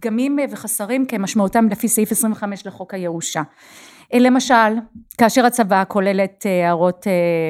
פגמים 0.00 0.38
וחסרים 0.50 1.06
כמשמעותם 1.06 1.68
לפי 1.70 1.88
סעיף 1.88 2.12
25 2.12 2.66
לחוק 2.66 2.94
הירושה. 2.94 3.42
למשל, 4.14 4.54
כאשר 5.18 5.46
הצוואה 5.46 5.84
כוללת 5.84 6.46
הערות 6.46 7.06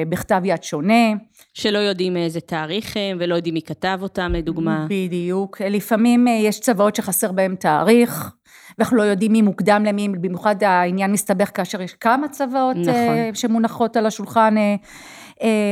בכתב 0.09 0.41
יד 0.43 0.63
שונה. 0.63 1.13
שלא 1.53 1.77
יודעים 1.77 2.13
מאיזה 2.13 2.39
תאריך 2.39 2.97
הם 2.97 3.17
ולא 3.19 3.35
יודעים 3.35 3.53
מי 3.53 3.61
כתב 3.61 3.99
אותם 4.01 4.31
לדוגמה. 4.33 4.85
בדיוק. 4.89 5.61
לפעמים 5.61 6.27
יש 6.27 6.59
צוואות 6.59 6.95
שחסר 6.95 7.31
בהם 7.31 7.55
תאריך. 7.55 8.31
ואנחנו 8.77 8.97
לא 8.97 9.03
יודעים 9.03 9.31
מי 9.31 9.41
מוקדם 9.41 9.83
למי, 9.85 10.09
במיוחד 10.09 10.63
העניין 10.63 11.11
מסתבך 11.11 11.51
כאשר 11.53 11.81
יש 11.81 11.93
כמה 11.93 12.27
צוואות 12.27 12.77
נכון. 12.77 13.33
שמונחות 13.33 13.97
על 13.97 14.05
השולחן, 14.05 14.55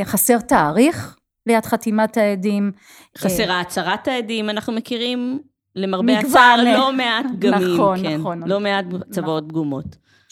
חסר 0.04 0.40
תאריך 0.40 1.18
ליד 1.46 1.66
חתימת 1.66 2.18
העדים. 2.18 2.72
חסרה 3.18 3.62
הצהרת 3.62 4.08
העדים, 4.08 4.50
אנחנו 4.50 4.74
מכירים 4.74 5.40
למרבה. 5.76 6.20
הצער 6.20 6.64
לא 6.64 6.94
מעט 6.94 7.26
פגמים, 7.40 7.74
נכון, 7.74 8.04
כן, 8.04 8.18
נכון. 8.18 8.48
לא 8.48 8.60
מעט 8.60 8.86
צוואות 9.12 9.44
פגומות. 9.48 9.86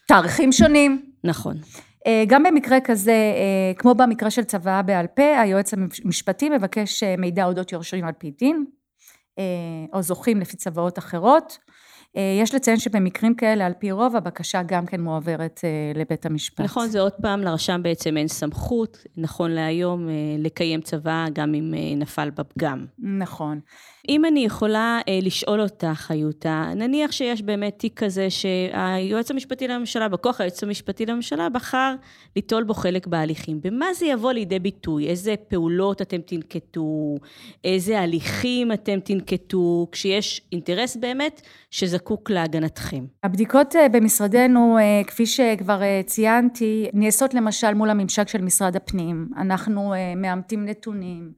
תאריכים 0.08 0.52
שונים. 0.52 1.06
נכון. 1.24 1.58
אה, 2.08 2.24
גם 2.28 2.44
במקרה 2.44 2.80
כזה, 2.80 3.12
אה, 3.12 3.74
כמו 3.78 3.96
במקרה 3.96 4.32
של 4.32 4.44
צוואה 4.44 4.82
בעל 4.82 5.08
פה, 5.08 5.40
היועץ 5.42 5.74
המשפטי 5.74 6.50
מבקש 6.50 7.04
אה, 7.04 7.16
מידע 7.18 7.46
אודות 7.46 7.72
יורשים 7.72 8.06
על 8.06 8.14
פי 8.18 8.32
דין, 8.32 8.66
או 9.94 10.02
זוכים 10.02 10.40
לפי 10.40 10.58
צוואות 10.58 11.00
אחרות. 11.00 11.58
יש 12.16 12.56
לציין 12.56 12.80
שבמקרים 12.80 13.36
כאלה, 13.36 13.66
על 13.66 13.74
פי 13.80 13.92
רוב, 13.92 14.16
הבקשה 14.16 14.64
גם 14.64 14.86
כן 14.86 15.02
מועברת 15.02 15.62
לבית 15.96 16.26
המשפט. 16.26 16.62
נכון, 16.62 16.88
זה 16.88 17.02
עוד 17.02 17.14
פעם, 17.22 17.42
לרשם 17.42 17.80
בעצם 17.84 18.18
אין 18.18 18.28
סמכות, 18.28 18.98
נכון 19.18 19.52
להיום, 19.52 20.08
לקיים 20.38 20.82
צוואה 20.82 21.26
גם 21.34 21.54
אם 21.56 21.74
נפל 21.98 22.30
בפגם. 22.30 22.86
נכון. 23.00 23.60
אם 24.10 24.26
אני 24.26 24.46
יכולה 24.46 25.00
אה, 25.08 25.20
לשאול 25.22 25.62
אותך, 25.62 25.88
חיותה, 25.94 26.72
נניח 26.76 27.12
שיש 27.12 27.42
באמת 27.42 27.80
תיק 27.80 28.04
כזה 28.04 28.30
שהיועץ 28.30 29.32
המשפטי 29.32 29.68
לממשלה, 29.68 30.08
בכוח 30.10 30.42
היועץ 30.42 30.64
המשפטי 30.64 31.06
לממשלה, 31.06 31.50
בחר 31.50 31.96
ליטול 32.36 32.64
בו 32.64 32.74
חלק 32.74 33.08
בהליכים. 33.08 33.62
במה 33.62 33.94
זה 33.94 34.06
יבוא 34.06 34.32
לידי 34.32 34.60
ביטוי? 34.60 35.08
איזה 35.08 35.36
פעולות 35.48 36.02
אתם 36.02 36.22
תנקטו? 36.22 37.16
איזה 37.64 38.00
הליכים 38.00 38.72
אתם 38.72 39.00
תנקטו? 39.00 39.88
כשיש 39.92 40.42
אינטרס 40.52 40.96
באמת 40.96 41.42
שזקוק 42.04 42.30
להגנתכם. 42.30 43.06
הבדיקות 43.24 43.76
אה, 43.76 43.90
במשרדנו, 43.90 44.78
אה, 44.78 45.02
כפי 45.08 45.26
שכבר 45.26 45.82
אה, 45.82 46.02
ציינתי, 46.06 46.90
נעשות 46.94 47.34
למשל 47.34 47.74
מול 47.74 47.90
הממשק 47.90 48.28
של 48.28 48.42
משרד 48.42 48.76
הפנים. 48.76 49.28
אנחנו 49.38 49.94
מאמתים 50.16 50.66
נתונים. 50.66 51.32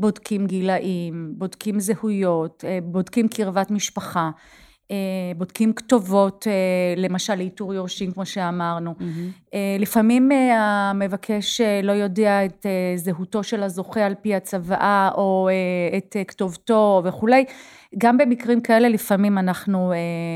בודקים 0.00 0.46
גילאים, 0.46 1.32
בודקים 1.36 1.80
זהויות, 1.80 2.64
בודקים 2.82 3.28
קרבת 3.28 3.70
משפחה, 3.70 4.30
בודקים 5.36 5.72
כתובות, 5.72 6.46
אה, 6.46 6.94
למשל 6.96 7.34
לאיתור 7.34 7.74
יורשים 7.74 8.12
כמו 8.12 8.26
שאמרנו. 8.26 8.94
Mm-hmm. 8.98 9.54
לפעמים 9.78 10.30
המבקש 10.52 11.60
לא 11.82 11.92
יודע 11.92 12.44
את 12.44 12.66
זהותו 12.96 13.42
של 13.42 13.62
הזוכה 13.62 14.06
על 14.06 14.14
פי 14.22 14.34
הצוואה 14.34 15.10
או 15.14 15.48
את 15.96 16.16
כתובתו 16.28 17.02
וכולי. 17.04 17.44
גם 17.98 18.18
במקרים 18.18 18.60
כאלה 18.60 18.88
לפעמים 18.88 19.38
אנחנו 19.38 19.92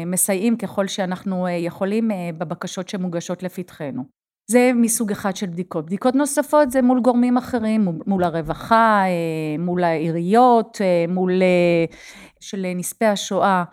מסייעים 0.07 0.57
ככל 0.57 0.87
שאנחנו 0.87 1.49
יכולים 1.49 2.11
בבקשות 2.39 2.89
שמוגשות 2.89 3.43
לפתחנו. 3.43 4.23
זה 4.53 4.71
מסוג 4.75 5.11
אחד 5.11 5.37
של 5.37 5.47
בדיקות. 5.47 5.87
בדיקות 5.87 6.15
נוספות 6.15 6.71
זה 6.71 6.83
מול 6.83 7.01
גורמים 7.01 7.37
אחרים, 7.37 7.89
מול 8.07 8.25
הרווחה, 8.25 9.03
אה, 9.07 9.59
מול 9.59 9.85
העיריות, 9.85 10.79
אה, 10.81 11.05
מול 11.09 11.43
אה, 11.43 11.85
של 12.41 12.67
נספי 12.75 13.05
השואה, 13.05 13.65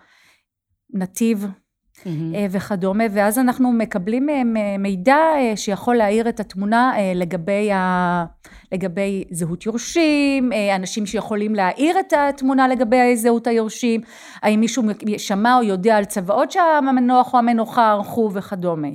נתיב 0.93 1.45
mm-hmm. 1.45 2.07
וכדומה, 2.51 3.03
ואז 3.11 3.39
אנחנו 3.39 3.71
מקבלים 3.71 4.25
מהם 4.25 4.55
מידע 4.79 5.17
שיכול 5.55 5.95
להאיר 5.95 6.29
את 6.29 6.39
התמונה 6.39 6.93
לגבי, 7.15 7.71
ה... 7.71 8.25
לגבי 8.71 9.23
זהות 9.31 9.65
יורשים, 9.65 10.49
אנשים 10.75 11.05
שיכולים 11.05 11.55
להאיר 11.55 11.99
את 11.99 12.13
התמונה 12.13 12.67
לגבי 12.67 13.15
זהות 13.17 13.47
היורשים, 13.47 14.01
האם 14.41 14.59
מישהו 14.59 14.83
שמע 15.17 15.57
או 15.57 15.63
יודע 15.63 15.97
על 15.97 16.05
צוואות 16.05 16.51
שהמנוח 16.51 17.33
או 17.33 17.39
המנוחה 17.39 17.91
ערכו 17.91 18.29
וכדומה. 18.33 18.87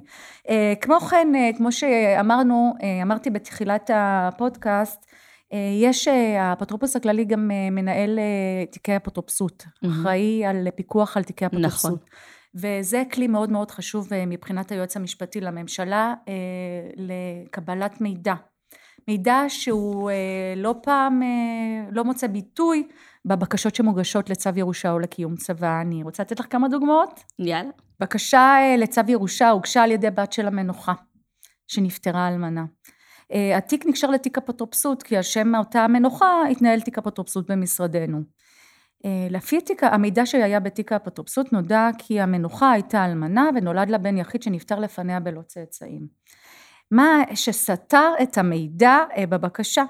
אה, 0.48 0.72
כמו 0.80 1.00
כן, 1.00 1.28
אה, 1.34 1.50
כמו 1.56 1.72
שאמרנו, 1.72 2.74
אה, 2.82 3.02
אמרתי 3.02 3.30
בתחילת 3.30 3.90
הפודקאסט, 3.94 5.06
יש, 5.80 6.08
האפוטרופוס 6.38 6.96
הכללי 6.96 7.25
גם 7.25 7.50
מנהל 7.73 8.18
תיקי 8.70 8.96
אפוטרופסות, 8.96 9.64
mm-hmm. 9.66 9.88
אחראי 9.88 10.44
על 10.44 10.68
פיקוח 10.75 11.16
על 11.16 11.23
תיקי 11.23 11.46
אפוטרופסות. 11.46 11.92
נכון. 11.92 12.08
וזה 12.54 13.02
כלי 13.12 13.26
מאוד 13.26 13.50
מאוד 13.50 13.70
חשוב 13.70 14.08
מבחינת 14.26 14.73
היועץ 14.73 14.96
המשפטי 14.96 15.40
לממשלה 15.40 16.14
לקבלת 16.96 18.00
מידע. 18.00 18.34
מידע 19.08 19.44
שהוא 19.49 20.11
לא 20.56 20.75
פעם 20.82 21.23
לא 21.92 22.04
מוצא 22.04 22.26
ביטוי 22.26 22.88
בבקשות 23.25 23.75
שמוגשות 23.75 24.30
לצו 24.30 24.50
ירושה 24.56 24.90
או 24.90 24.99
לקיום 24.99 25.37
צבא. 25.37 25.80
אני 25.80 26.02
רוצה 26.02 26.23
לתת 26.23 26.40
לך 26.40 26.46
כמה 26.50 26.68
דוגמאות? 26.68 27.20
יאללה. 27.38 27.70
בקשה 28.00 28.38
אה, 28.38 28.76
לצו 28.78 29.00
ירושה 29.08 29.50
הוגשה 29.50 29.82
על 29.82 29.90
ידי 29.90 30.11
בת 30.11 30.32
של 30.32 30.46
המנוחה, 30.46 30.92
שנפטרה 31.68 32.28
אלמנה. 32.28 32.64
אה, 33.33 33.57
התיק 33.57 33.87
נקשר 33.87 34.11
לתיק 34.11 34.38
אפוטרופסות, 34.38 35.02
כי 35.02 35.16
על 35.16 35.23
שם 35.23 35.54
אותה 35.54 35.81
המנוחה 35.81 36.43
התנהל 36.50 36.81
תיק 36.81 36.99
אפוטרופסות 36.99 37.50
במשרדנו. 37.50 38.19
אה, 39.04 39.26
לפי 39.31 39.61
תיק, 39.61 39.85
המידע 39.85 40.26
שהיה 40.26 40.61
בתיק 40.61 40.93
האפוטרופסות 40.93 41.52
נודע 41.52 41.88
כי 41.99 42.21
המנוחה 42.21 42.71
הייתה 42.71 43.04
אלמנה 43.04 43.50
ונולד 43.54 43.90
לה 43.90 43.99
בן 43.99 44.19
יחיד 44.19 44.43
שנפטר 44.43 44.78
לפניה 44.78 45.21
בלא 45.21 45.43
צאצאים. 45.43 46.07
מה 46.90 47.23
שסתר 47.35 48.12
את 48.23 48.38
המידע 48.38 48.99
בבקשה 49.28 49.85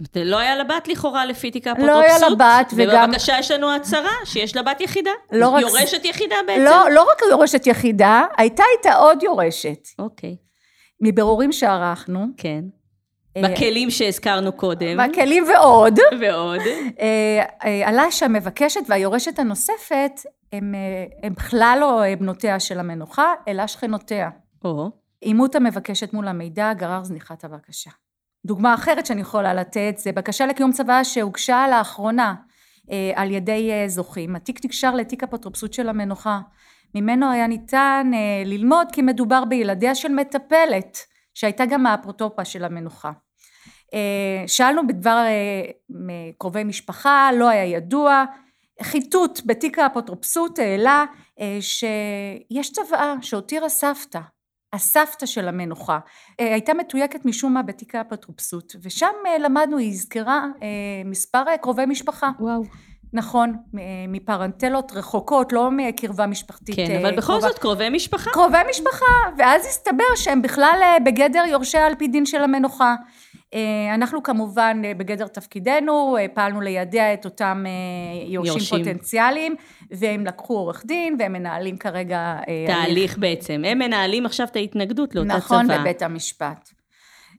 זאת 0.00 0.16
אומרת, 0.16 0.28
לא 0.30 0.38
היה 0.38 0.56
לבת 0.56 0.88
לכאורה 0.88 1.26
לפי 1.26 1.50
תיק 1.50 1.66
האפוטרופסות. 1.66 1.96
לא 1.96 2.02
היה 2.02 2.28
לבת, 2.30 2.72
וגם... 2.76 3.08
ובבקשה 3.08 3.36
יש 3.38 3.50
לנו 3.50 3.74
הצהרה 3.74 4.12
שיש 4.24 4.56
לבת 4.56 4.80
יחידה. 4.80 5.10
לא 5.32 5.48
רק... 5.48 5.62
יורשת 5.62 6.04
יחידה 6.04 6.36
בעצם. 6.46 6.64
לא, 6.64 6.90
לא 6.90 7.02
רק 7.02 7.22
יורשת 7.30 7.66
יחידה, 7.66 8.24
הייתה 8.36 8.62
איתה 8.76 8.94
עוד 8.94 9.22
יורשת. 9.22 9.88
אוקיי. 9.98 10.36
מבירורים 11.00 11.52
שערכנו. 11.52 12.26
כן. 12.36 12.64
אה, 13.36 13.42
בכלים 13.42 13.90
שהזכרנו 13.90 14.52
קודם. 14.52 14.96
בכלים 15.10 15.44
ועוד. 15.48 15.98
ועוד. 16.20 16.60
אה, 17.00 17.44
אה, 17.64 17.88
עלה 17.88 18.10
שהמבקשת 18.10 18.80
והיורשת 18.88 19.38
הנוספת, 19.38 20.20
הם, 20.52 20.74
הם 21.22 21.34
בכלל 21.34 21.78
לא 21.80 22.02
בנותיה 22.18 22.60
של 22.60 22.80
המנוחה, 22.80 23.34
אלא 23.48 23.66
שכנותיה. 23.66 24.30
או. 24.64 24.90
עימות 25.20 25.54
המבקשת 25.54 26.12
מול 26.12 26.28
המידע 26.28 26.72
גרר 26.72 27.04
זניחת 27.04 27.44
הבקשה. 27.44 27.90
דוגמה 28.46 28.74
אחרת 28.74 29.06
שאני 29.06 29.20
יכולה 29.20 29.54
לתת 29.54 29.94
זה 29.98 30.12
בקשה 30.12 30.46
לקיום 30.46 30.72
צוואה 30.72 31.04
שהוגשה 31.04 31.66
לאחרונה 31.70 32.34
אה, 32.90 33.12
על 33.14 33.30
ידי 33.30 33.70
אה, 33.70 33.88
זוכים. 33.88 34.36
התיק 34.36 34.64
נקשר 34.64 34.94
לתיק 34.94 35.22
אפוטרופסות 35.22 35.72
של 35.72 35.88
המנוחה. 35.88 36.40
ממנו 37.00 37.30
היה 37.30 37.46
ניתן 37.46 38.10
אה, 38.14 38.42
ללמוד 38.44 38.86
כי 38.92 39.02
מדובר 39.02 39.44
בילדיה 39.44 39.94
של 39.94 40.08
מטפלת 40.08 40.98
שהייתה 41.34 41.66
גם 41.66 41.86
האפוטרופה 41.86 42.44
של 42.44 42.64
המנוחה. 42.64 43.10
שאלנו 44.46 44.86
בדבר 44.86 45.24
קרובי 46.38 46.64
משפחה, 46.64 47.30
לא 47.34 47.48
היה 47.48 47.64
ידוע. 47.64 48.24
חיטוט 48.82 49.40
בתיק 49.46 49.78
האפוטרופסות 49.78 50.58
העלה 50.58 51.04
שיש 51.60 52.72
צוואה 52.72 53.14
שהותירה 53.22 53.68
סבתא 53.68 54.20
הסבתא 54.72 55.26
של 55.26 55.48
המנוחה, 55.48 55.98
אה, 56.40 56.52
הייתה 56.52 56.74
מתויקת 56.74 57.24
משום 57.24 57.54
מה 57.54 57.62
בתיק 57.62 57.94
האפוטרופסות, 57.94 58.76
ושם 58.82 59.12
אה, 59.26 59.38
למדנו, 59.38 59.78
היא 59.78 59.88
הזכרה 59.88 60.46
אה, 60.62 60.68
מספר 61.04 61.42
קרובי 61.60 61.86
משפחה. 61.86 62.30
וואו. 62.40 62.62
נכון, 63.16 63.56
מפרנטלות 64.08 64.92
רחוקות, 64.94 65.52
לא 65.52 65.70
מקרבה 65.70 66.26
משפחתית. 66.26 66.76
כן, 66.76 66.98
אבל 67.00 67.16
בכל 67.16 67.40
זאת 67.40 67.58
קרובי 67.58 67.90
משפחה. 67.90 68.30
קרובי 68.30 68.58
משפחה, 68.70 69.04
ואז 69.38 69.66
הסתבר 69.66 70.16
שהם 70.16 70.42
בכלל 70.42 70.80
בגדר 71.04 71.42
יורשי 71.48 71.78
על 71.78 71.94
פי 71.94 72.08
דין 72.08 72.26
של 72.26 72.42
המנוחה. 72.42 72.94
אה, 73.54 73.94
אנחנו 73.94 74.22
כמובן 74.22 74.82
אה, 74.84 74.94
בגדר 74.94 75.26
תפקידנו 75.26 76.16
אה, 76.16 76.26
פעלנו 76.34 76.60
לידע 76.60 77.14
את 77.14 77.24
אותם 77.24 77.64
יורשים, 78.26 78.52
יורשים. 78.52 78.78
פוטנציאליים 78.78 79.54
והם 79.90 80.26
לקחו 80.26 80.54
עורך 80.54 80.82
דין 80.86 81.16
והם 81.18 81.32
מנהלים 81.32 81.76
כרגע 81.76 82.36
תהליך 82.66 83.18
בעצם. 83.18 83.62
הם 83.66 83.78
מנהלים 83.78 84.26
עכשיו 84.26 84.46
את 84.46 84.56
ההתנגדות 84.56 85.14
לאותה 85.14 85.36
נכון, 85.36 85.62
צוואה. 85.62 85.78
בבית 85.78 86.02
המשפט. 86.02 86.75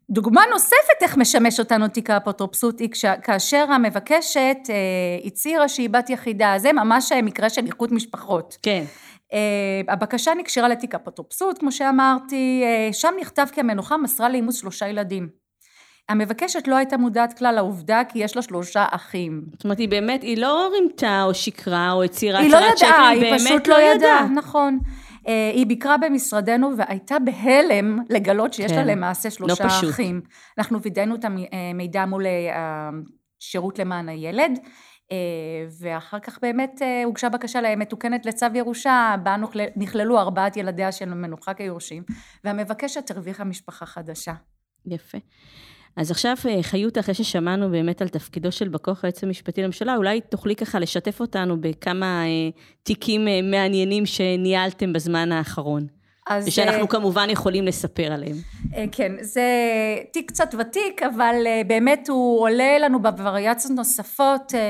דוגמה 0.09 0.41
נוספת 0.51 1.01
איך 1.01 1.17
משמש 1.17 1.59
אותנו 1.59 1.87
תיק 1.87 2.09
האפוטרופסות 2.09 2.79
היא 2.79 2.89
כאשר 3.23 3.71
המבקשת 3.71 4.57
אה, 4.69 4.75
הצהירה 5.25 5.69
שהיא 5.69 5.89
בת 5.89 6.09
יחידה, 6.09 6.53
זה 6.57 6.73
ממש 6.73 7.11
מקרה 7.11 7.49
של 7.49 7.65
איחוד 7.65 7.93
משפחות. 7.93 8.57
כן. 8.61 8.83
אה, 9.33 9.93
הבקשה 9.93 10.33
נקשרה 10.33 10.67
לתיק 10.67 10.95
אפוטרופסות, 10.95 11.57
כמו 11.57 11.71
שאמרתי, 11.71 12.63
אה, 12.63 12.93
שם 12.93 13.13
נכתב 13.21 13.45
כי 13.51 13.59
המנוחה 13.59 13.97
מסרה 13.97 14.29
לאימוץ 14.29 14.59
שלושה 14.59 14.87
ילדים. 14.87 15.29
המבקשת 16.09 16.67
לא 16.67 16.75
הייתה 16.75 16.97
מודעת 16.97 17.37
כלל 17.37 17.55
לעובדה 17.55 18.01
כי 18.09 18.19
יש 18.19 18.35
לה 18.35 18.41
שלושה 18.41 18.85
אחים. 18.91 19.41
זאת 19.53 19.63
אומרת, 19.63 19.77
היא 19.77 19.89
באמת, 19.89 20.23
היא 20.23 20.37
לא 20.37 20.69
רימתה 20.73 21.23
או 21.23 21.33
שקרה 21.33 21.91
או 21.91 22.03
הצהירה 22.03 22.39
היא 22.39 22.51
לא 22.51 22.57
הצהרת 22.57 22.77
שקר, 22.77 22.87
ידעה, 22.87 23.09
היא 23.09 23.23
היא 23.23 23.31
באמת 23.31 23.41
פשוט 23.41 23.67
לא 23.67 23.77
לא 23.77 23.81
ידעה. 23.81 23.95
ידעה, 23.95 24.27
נכון. 24.27 24.79
אה, 25.27 25.51
היא 25.53 25.67
ביקרה 25.67 25.97
במשרדנו 25.97 26.77
והייתה 26.77 27.15
בהלם 27.19 27.99
לגלות 28.09 28.53
שיש 28.53 28.71
לה 28.71 28.83
כן. 28.83 28.87
למעשה 28.87 29.29
שלושה 29.29 29.63
לא 29.63 29.69
פשוט. 29.69 29.89
אחים. 29.89 30.21
אנחנו 30.57 30.81
וידאנו 30.81 31.15
את 31.15 31.25
המידע 31.25 32.05
מול 32.05 32.25
אה, 32.25 32.89
השירות 33.39 33.79
למען 33.79 34.09
הילד. 34.09 34.59
אה, 35.11 35.17
ואחר 35.79 36.19
כך 36.19 36.39
באמת 36.41 36.81
אה, 36.81 37.03
הוגשה 37.03 37.29
בקשה 37.29 37.75
מתוקנת 37.75 38.25
לצו 38.25 38.45
ירושה, 38.55 39.15
בה 39.23 39.35
נכללו 39.75 40.19
ארבעת 40.19 40.57
ילדיה 40.57 40.91
של 40.91 41.11
המנוחה 41.11 41.53
כיורשים, 41.53 42.03
והמבקשת 42.43 43.11
הרוויחה 43.11 43.43
משפחה 43.43 43.85
חדשה. 43.85 44.33
יפה. 44.85 45.17
אז 45.97 46.11
עכשיו, 46.11 46.35
אה, 46.49 46.63
חיות, 46.63 46.97
אחרי 46.97 47.13
ששמענו 47.13 47.69
באמת 47.71 48.01
על 48.01 48.07
תפקידו 48.07 48.51
של 48.51 48.67
בא 48.67 48.77
כוח 48.81 49.03
היועץ 49.03 49.23
המשפטי 49.23 49.61
לממשלה, 49.61 49.95
אולי 49.95 50.21
תוכלי 50.21 50.55
ככה 50.55 50.79
לשתף 50.79 51.19
אותנו 51.19 51.61
בכמה 51.61 52.23
אה, 52.25 52.49
תיקים 52.83 53.27
אה, 53.27 53.41
מעניינים 53.41 54.05
שניהלתם 54.05 54.93
בזמן 54.93 55.31
האחרון. 55.31 55.96
אז... 56.29 56.43
אה, 56.43 56.47
ושאנחנו 56.47 56.87
כמובן 56.87 57.29
יכולים 57.29 57.65
לספר 57.65 58.11
עליהם. 58.13 58.35
אה, 58.75 58.85
כן, 58.91 59.11
זה 59.21 59.41
תיק 60.11 60.31
קצת 60.31 60.55
ותיק, 60.59 61.03
אבל 61.03 61.35
אה, 61.45 61.61
באמת 61.67 62.09
הוא 62.09 62.41
עולה 62.41 62.79
לנו 62.79 63.01
בווריאציות 63.01 63.73
נוספות 63.73 64.53
אה, 64.53 64.59
אה, 64.59 64.63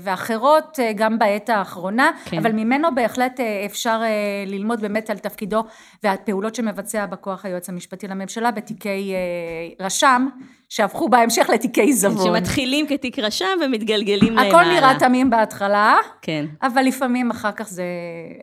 ואחרות, 0.00 0.78
אה, 0.82 0.92
גם 0.92 1.18
בעת 1.18 1.48
האחרונה, 1.48 2.10
כן. 2.24 2.38
אבל 2.38 2.52
ממנו 2.52 2.94
בהחלט 2.94 3.40
אה, 3.40 3.62
אפשר 3.66 4.00
אה, 4.02 4.44
ללמוד 4.46 4.80
באמת 4.80 5.10
על 5.10 5.18
תפקידו 5.18 5.64
והפעולות 6.02 6.54
שמבצע 6.54 7.06
בכוח 7.06 7.44
היועץ 7.44 7.68
המשפטי 7.68 8.08
לממשלה 8.08 8.50
בתיקי 8.50 9.14
אה, 9.14 9.86
רשם, 9.86 10.28
שהפכו 10.74 11.08
בהמשך 11.08 11.50
לתיקי 11.54 11.92
זבון. 11.92 12.24
שמתחילים 12.24 12.86
כתיק 12.86 13.18
רשם 13.18 13.58
ומתגלגלים 13.64 14.34
להם 14.34 14.48
הכל. 14.48 14.64
נראה 14.64 14.98
תמים 14.98 15.30
בהתחלה, 15.30 15.96
כן. 16.22 16.46
אבל 16.62 16.82
לפעמים 16.82 17.30
אחר 17.30 17.52
כך 17.52 17.68
זה 17.68 17.84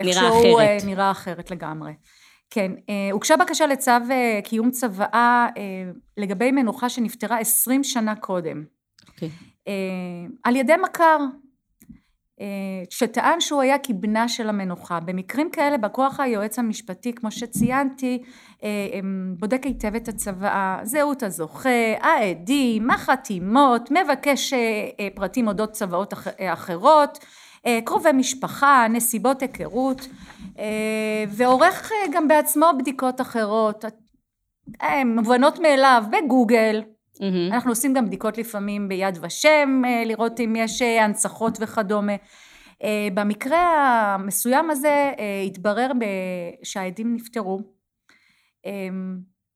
נראה 0.02 0.24
איכשהו, 0.24 0.60
אה, 0.60 0.78
אחרת. 0.78 0.86
נראה 0.86 1.12
אחרת 1.12 1.52
לגמרי. 1.52 1.92
כן, 2.50 2.72
אה, 2.90 3.10
הוגשה 3.12 3.38
בקשה 3.38 3.68
לצו 3.68 3.92
אה, 3.92 4.40
קיום 4.44 4.72
צוואה 4.72 5.48
אה, 5.58 5.92
לגבי 6.18 6.52
מנוחה 6.52 6.90
שנפטרה 6.90 7.40
20 7.40 7.84
שנה 7.84 8.16
קודם, 8.16 8.64
אוקיי. 9.08 9.30
אה, 9.68 9.74
על 10.44 10.56
ידי 10.56 10.74
מכר, 10.84 11.18
שטען 12.90 13.40
שהוא 13.42 13.62
היה 13.62 13.78
כבנה 13.78 14.28
של 14.30 14.50
המנוחה. 14.50 15.00
במקרים 15.00 15.50
כאלה 15.50 15.78
בכוח 15.78 16.20
היועץ 16.20 16.60
המשפטי, 16.60 17.14
כמו 17.14 17.32
שציינתי, 17.32 18.24
אה, 18.64 18.70
בודק 19.40 19.64
היטב 19.64 19.96
את 19.96 20.08
הצוואה, 20.08 20.80
זהות 20.84 21.24
הזוכה, 21.24 21.70
העדים, 22.02 22.92
החתימות, 22.92 23.90
מבקש 23.92 24.54
אה, 24.54 24.60
אה, 25.00 25.08
פרטים 25.16 25.48
אודות 25.48 25.72
צוואות 25.72 26.14
אח- 26.14 26.28
אה, 26.28 26.54
אחרות, 26.54 27.20
אה, 27.66 27.80
קרובי 27.86 28.12
משפחה, 28.12 28.86
נסיבות 28.90 29.42
היכרות, 29.42 30.08
אה, 30.60 30.66
ועורך 31.30 31.92
אה, 31.92 32.14
גם 32.14 32.28
בעצמו 32.28 32.66
בדיקות 32.80 33.22
אחרות, 33.22 33.86
אה, 34.82 35.06
מובנות 35.06 35.60
מאליו, 35.60 36.04
בגוגל, 36.12 36.82
מהמם. 37.22 37.54
אנחנו 37.54 37.72
עושים 37.72 37.94
גם 37.94 38.06
בדיקות 38.06 38.38
לפעמים 38.38 38.88
ביד 38.88 39.18
ושם, 39.22 39.82
אה, 39.86 40.04
לראות 40.06 40.40
אם 40.40 40.54
יש 40.56 40.82
אה, 40.82 41.06
הנצחות 41.06 41.58
וכדומה. 41.62 42.16
אה, 42.84 43.08
במקרה 43.14 43.60
המסוים 44.14 44.70
הזה 44.70 45.14
התברר 45.48 45.92
שהעדים 46.64 47.16
נפטרו. 47.16 47.60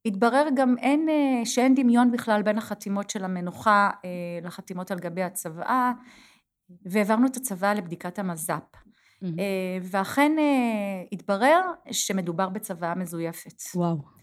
התברר 0.06 0.46
גם 0.54 0.74
אין, 0.78 1.08
שאין 1.44 1.74
דמיון 1.74 2.10
בכלל 2.10 2.42
בין 2.42 2.58
החתימות 2.58 3.10
של 3.10 3.24
המנוחה 3.24 3.90
לחתימות 4.42 4.90
על 4.90 4.98
גבי 4.98 5.22
הצוואה, 5.22 5.92
והעברנו 6.84 7.26
את 7.26 7.36
הצוואה 7.36 7.74
לבדיקת 7.74 8.18
המז"פ. 8.18 8.76
אה, 9.22 9.78
ואכן 9.82 10.32
התברר 11.12 11.60
שמדובר 11.90 12.48
בצוואה 12.48 12.94
מזויפת. 12.94 13.62
וואו. 13.74 14.15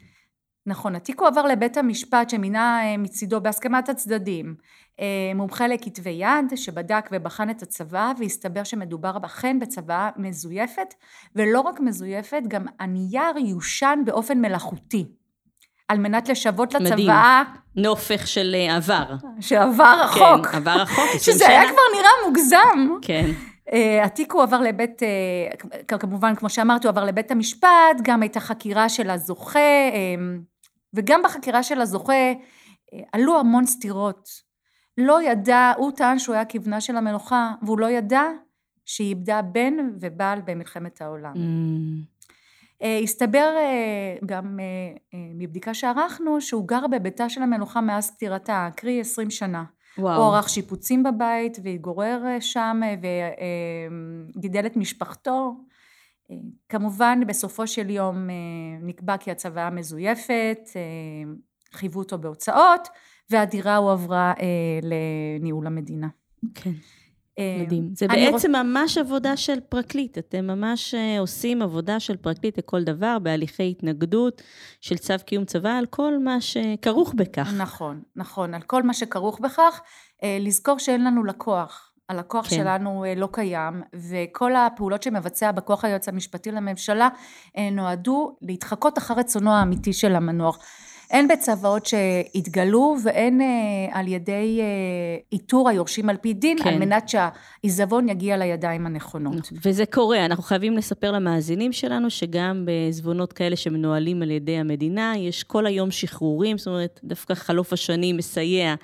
נכון, 0.66 0.96
התיק 0.96 1.22
הועבר 1.22 1.46
לבית 1.46 1.78
המשפט 1.78 2.30
שמינה 2.30 2.80
אה, 2.84 2.98
מצידו 2.98 3.42
בהסכמת 3.42 3.90
הצדדים 3.90 4.56
אה, 5.00 5.32
מומחה 5.36 5.68
לכתבי 5.68 6.10
יד 6.10 6.56
שבדק 6.56 7.10
ובחן 7.12 7.50
את 7.50 7.62
הצוואה 7.62 8.12
והסתבר 8.20 8.64
שמדובר 8.64 9.18
אכן 9.26 9.60
בצוואה 9.60 10.10
מזויפת 10.18 10.94
ולא 11.36 11.62
רק 11.62 11.80
מזויפת 11.80 12.42
גם 12.48 12.66
הנייר 12.80 13.38
יושן 13.38 14.00
באופן 14.06 14.42
מלאכותי 14.42 15.06
על 15.88 15.98
מנת 15.98 16.30
לשוות 16.30 16.76
מדהים. 16.76 16.94
לצוואה 16.94 17.44
נופך 17.76 18.28
של 18.28 18.56
אה, 18.56 18.76
עבר. 18.76 19.16
שעבר 19.40 19.96
רחוק, 20.04 20.48
כן, 20.48 20.58
עבר 20.58 20.82
רחוק, 20.82 21.06
20 21.14 21.20
שזה 21.20 21.48
היה. 21.48 21.62
כבר 21.62 21.98
נראה 21.98 22.10
מוגזם. 22.28 22.90
כן. 23.02 23.32
Uh, 23.70 24.06
התיק 24.06 24.32
הועבר 24.32 24.62
לבית, 24.62 25.02
uh, 25.02 25.98
כמובן, 25.98 26.36
כמו 26.36 26.50
שאמרתי, 26.50 26.88
הוא 26.88 26.92
עבר 26.92 27.04
לבית 27.06 27.32
המשפט, 27.32 27.70
גם 28.02 28.22
הייתה 28.22 28.40
חקירה 28.40 28.90
של 28.90 29.10
הזוכה, 29.10 29.60
um, 29.92 30.53
וגם 30.94 31.22
בחקירה 31.24 31.64
של 31.64 31.82
הזוכה 31.82 32.32
uh, 32.32 32.98
עלו 33.12 33.40
המון 33.40 33.66
סתירות. 33.66 34.30
לא 34.98 35.22
ידע, 35.22 35.74
הוא 35.78 35.92
טען 35.92 36.20
שהוא 36.20 36.36
היה 36.36 36.46
כבנה 36.46 36.82
של 36.82 36.98
המלוכה, 36.98 37.54
והוא 37.62 37.80
לא 37.80 37.90
ידע 37.90 38.24
שהיא 38.86 39.10
איבדה 39.10 39.42
בן 39.42 39.74
ובעל 40.00 40.42
במלחמת 40.46 41.02
העולם. 41.02 41.34
מהמם. 41.36 42.14
Uh, 42.84 43.04
הסתבר 43.04 43.56
uh, 43.56 44.26
גם 44.26 44.60
uh, 44.60 45.00
uh, 45.00 45.18
מבדיקה 45.36 45.74
שערכנו, 45.74 46.42
שהוא 46.42 46.68
גר 46.68 46.88
בביתה 46.88 47.30
של 47.30 47.42
המלוכה 47.42 47.82
מאז 47.82 48.12
פטירתה, 48.12 48.70
קרי 48.76 49.02
20 49.02 49.30
שנה. 49.30 49.64
וואו. 49.98 50.22
הוא 50.22 50.36
ערך 50.36 50.50
שיפוצים 50.50 51.04
בבית 51.04 51.58
והתגורר 51.64 52.22
אה, 52.26 52.42
שם 52.42 52.82
אה, 52.84 52.96
וגידל 54.36 54.66
את 54.66 54.78
משפחתו. 54.78 55.56
אה, 56.32 56.36
כמובן 56.70 57.20
בסופו 57.28 57.68
של 57.68 57.90
יום 57.90 58.30
אה, 58.30 58.36
נקבע 58.82 59.18
כי 59.18 59.32
הצוואה 59.32 59.70
מזויפת, 59.70 60.60
אה, 60.76 60.82
חייבו 61.74 62.00
אותו 62.00 62.18
בהוצאות 62.18 62.88
והדירה 63.30 63.76
הועברה 63.76 64.34
לניהול 64.82 65.68
המדינה. 65.68 66.08
כן. 66.54 66.72
מדהים. 67.62 67.90
זה 67.96 68.08
בעצם 68.08 68.52
ממש 68.52 68.98
עבודה 68.98 69.38
של 69.38 69.60
פרקליט. 69.60 70.18
אתם 70.18 70.48
ממש 70.48 70.96
עושים 71.20 71.62
עבודה 71.62 72.00
של 72.00 72.18
פרקליט 72.18 72.58
לכל 72.58 72.84
דבר, 72.84 73.18
בהליכי 73.20 73.72
התנגדות 73.72 74.42
של 74.82 74.98
צו 74.98 75.14
קיום 75.26 75.46
צבא, 75.46 75.72
על 75.72 75.86
כל 75.86 76.20
מה 76.20 76.42
שכרוך 76.42 77.14
בכך. 77.14 77.54
נכון, 77.58 78.02
נכון, 78.16 78.54
על 78.54 78.62
כל 78.62 78.84
מה 78.84 78.94
שכרוך 78.94 79.40
בכך, 79.40 79.82
לזכור 80.24 80.80
שאין 80.80 81.04
לנו 81.04 81.24
לקוח. 81.24 81.93
הלקוח 82.10 82.50
כן. 82.50 82.56
שלנו 82.56 83.06
אה, 83.06 83.16
לא 83.16 83.30
קיים, 83.32 83.82
וכל 83.94 84.56
הפעולות 84.56 85.04
שמבצע 85.04 85.52
בכוח 85.52 85.86
היועץ 85.86 86.10
המשפטי 86.10 86.52
לממשלה 86.52 87.10
אה, 87.58 87.70
נועדו 87.70 88.36
להתחקות 88.42 88.98
אחר 88.98 89.14
רצונו 89.14 89.52
האמיתי 89.52 89.94
של 89.94 90.16
המנוח. 90.16 90.60
הן 91.14 91.28
בצוואות 91.28 91.86
שהתגלו 91.86 92.96
והן 93.04 93.42
אה, 93.42 93.48
על 93.92 94.08
ידי 94.08 94.60
אה, 94.62 94.66
איתור 95.32 95.70
היורשים 95.70 96.10
על 96.10 96.18
פי 96.18 96.34
דין, 96.34 96.58
כן. 96.58 96.64
כן. 96.64 96.70
על 96.70 96.80
מנת 96.80 97.10
שהעיזבון 97.10 98.10
יגיע 98.10 98.38
לידיים 98.38 98.86
הנכונות. 98.86 99.50
וזה 99.66 99.86
קורה, 99.86 100.26
אנחנו 100.26 100.44
חייבים 100.44 100.78
לספר 100.78 101.12
למאזינים 101.12 101.72
שלנו 101.72 102.10
שגם 102.10 102.66
בעזבונות 102.66 103.34
כאלה 103.34 103.56
שמנוהלים 103.56 104.22
על 104.22 104.32
ידי 104.32 104.58
המדינה, 104.58 105.14
יש 105.18 105.44
כל 105.44 105.66
היום 105.66 105.92
שחרורים, 105.92 106.58
זאת 106.58 106.68
אומרת, 106.68 107.00
דווקא 107.04 107.34
חלוף 107.34 107.74
השנים 107.74 108.18
מסייע 108.18 108.76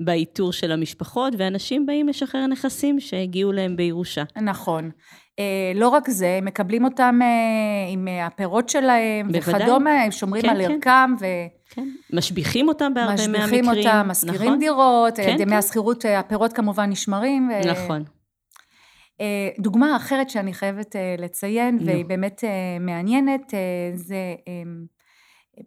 באיתור 0.00 0.52
של 0.52 0.72
המשפחות, 0.72 1.34
ואנשים 1.38 1.86
באים 1.86 2.08
לשחרר 2.08 2.46
נכסים 2.46 3.00
שהגיעו 3.00 3.52
להם 3.52 3.76
בירושה. 3.76 4.22
נכון. 4.42 4.90
אה, 5.38 5.72
לא 5.74 5.88
רק 5.88 6.10
זה, 6.10 6.36
הם 6.38 6.44
מקבלים 6.44 6.84
אותם 6.84 7.20
עם 7.92 8.08
הפירות 8.22 8.68
שלהם 8.68 9.32
בוודאי. 9.32 9.62
וכדומה, 9.62 10.02
הם 10.02 10.10
שומרים 10.10 10.42
כן, 10.42 10.48
על 10.48 10.56
כן. 10.56 10.72
ערכם 10.72 11.14
ו... 11.20 11.26
כן. 11.70 11.88
משביחים 12.12 12.68
אותם 12.68 12.94
בהרבה 12.94 13.26
מהמקרים. 13.28 13.64
משביחים 13.64 13.68
אותם, 13.68 14.08
משכירים 14.08 14.42
נכון? 14.42 14.58
דירות, 14.58 15.16
כן, 15.16 15.36
דמי 15.38 15.50
כן. 15.50 15.56
השכירות, 15.56 16.06
אה, 16.06 16.18
הפירות 16.18 16.52
כמובן 16.52 16.90
נשמרים. 16.90 17.50
נכון. 17.66 18.04
אה, 19.20 19.48
דוגמה 19.58 19.96
אחרת 19.96 20.30
שאני 20.30 20.54
חייבת 20.54 20.96
אה, 20.96 21.14
לציין, 21.18 21.78
נו. 21.78 21.86
והיא 21.86 22.04
באמת 22.04 22.44
מעניינת, 22.80 23.54
זה 23.94 24.34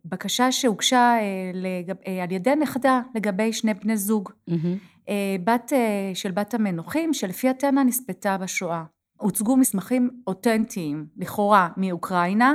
בקשה 0.05 0.51
שהוגשה 0.51 1.15
לגב, 1.53 1.95
על 2.23 2.31
ידי 2.31 2.55
נכדה 2.55 3.01
לגבי 3.15 3.53
שני 3.53 3.73
בני 3.73 3.97
זוג. 3.97 4.29
Mm-hmm. 4.49 5.11
בת 5.43 5.73
של 6.13 6.31
בת 6.31 6.53
המנוחים, 6.53 7.13
שלפי 7.13 7.49
הטענה 7.49 7.83
נספתה 7.83 8.37
בשואה. 8.37 8.83
הוצגו 9.19 9.57
מסמכים 9.57 10.09
אותנטיים, 10.27 11.05
לכאורה, 11.17 11.69
מאוקראינה, 11.77 12.53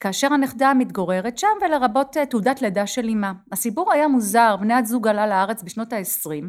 כאשר 0.00 0.32
הנכדה 0.32 0.74
מתגוררת 0.74 1.38
שם 1.38 1.48
ולרבות 1.62 2.16
תעודת 2.30 2.62
לידה 2.62 2.86
של 2.86 3.08
אימה. 3.08 3.32
הסיפור 3.52 3.92
היה 3.92 4.08
מוזר, 4.08 4.56
בני 4.60 4.74
הזוג 4.74 5.08
עלה 5.08 5.26
לארץ 5.26 5.62
בשנות 5.62 5.92
ה-20, 5.92 6.44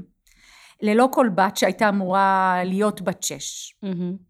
ללא 0.82 1.10
כל 1.12 1.30
בת 1.30 1.58
שהייתה 1.58 1.89
אמורה 1.89 2.62
להיות 2.65 3.01
בת 3.01 3.23
שש. 3.23 3.75
Mm-hmm. 3.86 4.27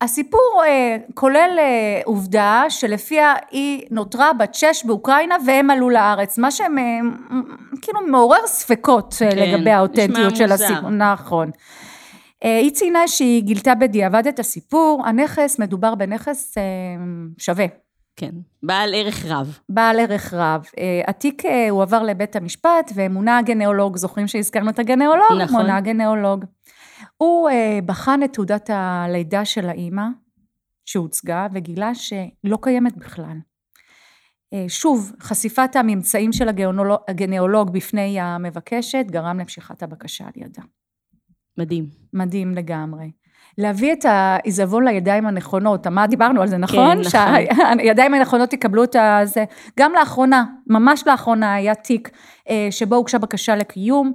הסיפור 0.00 0.62
uh, 0.64 1.12
כולל 1.14 1.58
uh, 1.58 2.06
עובדה 2.06 2.64
שלפיה 2.68 3.34
היא 3.50 3.86
נותרה 3.90 4.32
בת 4.32 4.54
שש 4.54 4.84
באוקראינה 4.84 5.36
והם 5.46 5.70
עלו 5.70 5.90
לארץ, 5.90 6.38
מה 6.38 6.50
שהם 6.50 6.76
uh, 6.78 7.36
כאילו 7.82 8.00
מעורר 8.06 8.46
ספקות 8.46 9.14
כן, 9.18 9.38
לגבי 9.38 9.70
האותנטיות 9.70 10.36
של 10.36 10.52
הסיפור. 10.52 10.90
נכון. 10.90 11.50
Uh, 12.44 12.46
היא 12.46 12.70
ציינה 12.70 13.08
שהיא 13.08 13.42
גילתה 13.42 13.74
בדיעבד 13.74 14.26
את 14.26 14.38
הסיפור, 14.38 15.02
הנכס, 15.06 15.58
מדובר 15.58 15.94
בנכס 15.94 16.54
uh, 16.58 16.60
שווה. 17.38 17.66
כן, 18.16 18.30
בעל 18.62 18.94
ערך 18.94 19.24
רב. 19.28 19.58
בעל 19.68 20.00
ערך 20.00 20.34
רב. 20.34 20.64
Uh, 20.64 20.78
התיק 21.06 21.42
הועבר 21.70 22.02
לבית 22.02 22.36
המשפט 22.36 22.92
ומונה 22.94 23.38
הגנאולוג, 23.38 23.96
זוכרים 23.96 24.26
שהזכרנו 24.26 24.70
את 24.70 24.78
הגנאולוג? 24.78 25.42
נכון. 25.42 25.60
מונה 25.60 25.76
הגנאולוג. 25.76 26.44
הוא 27.16 27.50
אה, 27.50 27.78
בחן 27.86 28.22
את 28.22 28.32
תעודת 28.32 28.70
הלידה 28.72 29.44
של 29.44 29.68
האימא 29.68 30.02
שהוצגה 30.84 31.46
וגילה 31.52 31.94
שלא 31.94 32.58
קיימת 32.62 32.96
בכלל. 32.96 33.36
אה, 34.52 34.64
שוב, 34.68 35.12
חשיפת 35.20 35.76
הממצאים 35.76 36.32
של 36.32 36.48
הגנאולוג 37.08 37.72
בפני 37.72 38.20
המבקשת 38.20 39.04
גרם 39.10 39.38
למשיכת 39.38 39.82
הבקשה 39.82 40.24
על 40.24 40.32
ידה. 40.36 40.62
מדהים. 41.60 41.86
מדהים 42.14 42.54
לגמרי. 42.54 43.10
להביא 43.58 43.92
את 43.92 44.04
העיזבון 44.04 44.84
לידיים 44.84 45.26
הנכונות, 45.26 45.86
מה 45.86 46.06
דיברנו 46.06 46.42
על 46.42 46.48
זה, 46.48 46.56
נכון? 46.56 46.94
כן, 46.94 47.00
נכון. 47.00 47.78
שהידיים 47.78 48.14
הנכונות 48.14 48.52
יקבלו 48.52 48.84
את 48.84 48.96
זה. 49.24 49.44
גם 49.78 49.92
לאחרונה, 49.92 50.44
ממש 50.66 51.04
לאחרונה 51.06 51.54
היה 51.54 51.74
תיק 51.74 52.10
אה, 52.50 52.68
שבו 52.70 52.96
הוגשה 52.96 53.18
בקשה 53.18 53.56
לקיום, 53.56 54.12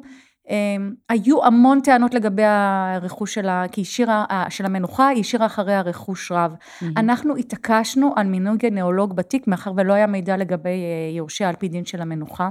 אמ, 0.49 0.93
היו 1.09 1.45
המון 1.45 1.81
טענות 1.81 2.13
לגבי 2.13 2.43
הרכוש 2.45 3.33
שלה, 3.33 3.65
כי 3.71 3.81
היא 3.81 3.85
שירה, 3.85 4.25
של 4.49 4.65
המנוחה, 4.65 5.07
היא 5.07 5.21
השאירה 5.21 5.45
אחריה 5.45 5.81
רכוש 5.81 6.31
רב. 6.31 6.53
Mm-hmm. 6.53 6.85
אנחנו 6.97 7.35
התעקשנו 7.35 8.13
על 8.15 8.27
מינוי 8.27 8.57
גנאולוג 8.57 9.15
בתיק, 9.15 9.47
מאחר 9.47 9.71
ולא 9.77 9.93
היה 9.93 10.07
מידע 10.07 10.37
לגבי 10.37 10.69
אה, 10.69 11.17
יורשי 11.17 11.43
על 11.43 11.55
פי 11.55 11.67
דין 11.67 11.85
של 11.85 12.01
המנוחה. 12.01 12.49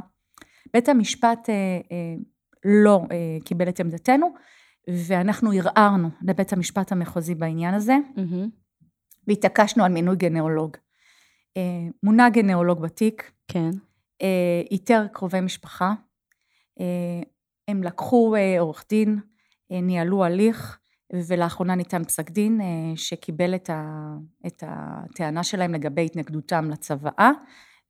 בית 0.72 0.88
המשפט 0.88 1.48
אה, 1.48 1.54
אה, 1.92 2.14
לא 2.64 3.02
קיבל 3.44 3.68
את 3.68 3.80
עמדתנו, 3.80 4.34
ואנחנו 4.90 5.50
ערערנו 5.50 6.08
לבית 6.22 6.52
המשפט 6.52 6.92
המחוזי 6.92 7.34
בעניין 7.34 7.74
הזה, 7.74 7.96
mm-hmm. 8.16 8.48
והתעקשנו 9.26 9.84
על 9.84 9.92
מינוי 9.92 10.16
גנאולוג. 10.16 10.76
מונה 12.02 12.30
גנאולוג 12.30 12.80
בתיק, 12.80 13.32
כן. 13.48 13.70
איתר 14.70 15.06
קרובי 15.12 15.40
משפחה, 15.40 15.92
הם 17.68 17.82
לקחו 17.82 18.36
אה, 18.36 18.60
עורך 18.60 18.84
דין, 18.88 19.18
אה, 19.72 19.80
ניהלו 19.80 20.24
הליך, 20.24 20.78
ולאחרונה 21.28 21.74
ניתן 21.74 22.04
פסק 22.04 22.30
דין 22.30 22.60
אה, 22.60 22.96
שקיבל 22.96 23.54
את, 23.54 23.70
ה, 23.70 24.14
את 24.46 24.62
הטענה 24.66 25.42
שלהם 25.42 25.74
לגבי 25.74 26.04
התנגדותם 26.04 26.70
לצוואה, 26.70 27.30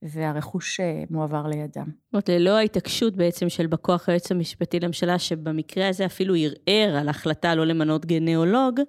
והרכוש 0.04 0.80
מועבר 1.10 1.46
לידם. 1.46 1.84
זאת 1.84 2.12
אומרת, 2.12 2.28
ללא 2.28 2.56
ההתעקשות 2.56 3.16
בעצם 3.16 3.48
של 3.48 3.66
בא 3.66 3.76
כוח 3.80 4.08
היועץ 4.08 4.32
המשפטי 4.32 4.80
לממשלה, 4.80 5.18
שבמקרה 5.18 5.88
הזה 5.88 6.06
אפילו 6.06 6.34
ערער 6.34 6.96
על 6.96 7.08
החלטה 7.08 7.54
לא 7.54 7.64
למנות 7.64 8.06
גנאולוג, 8.06 8.80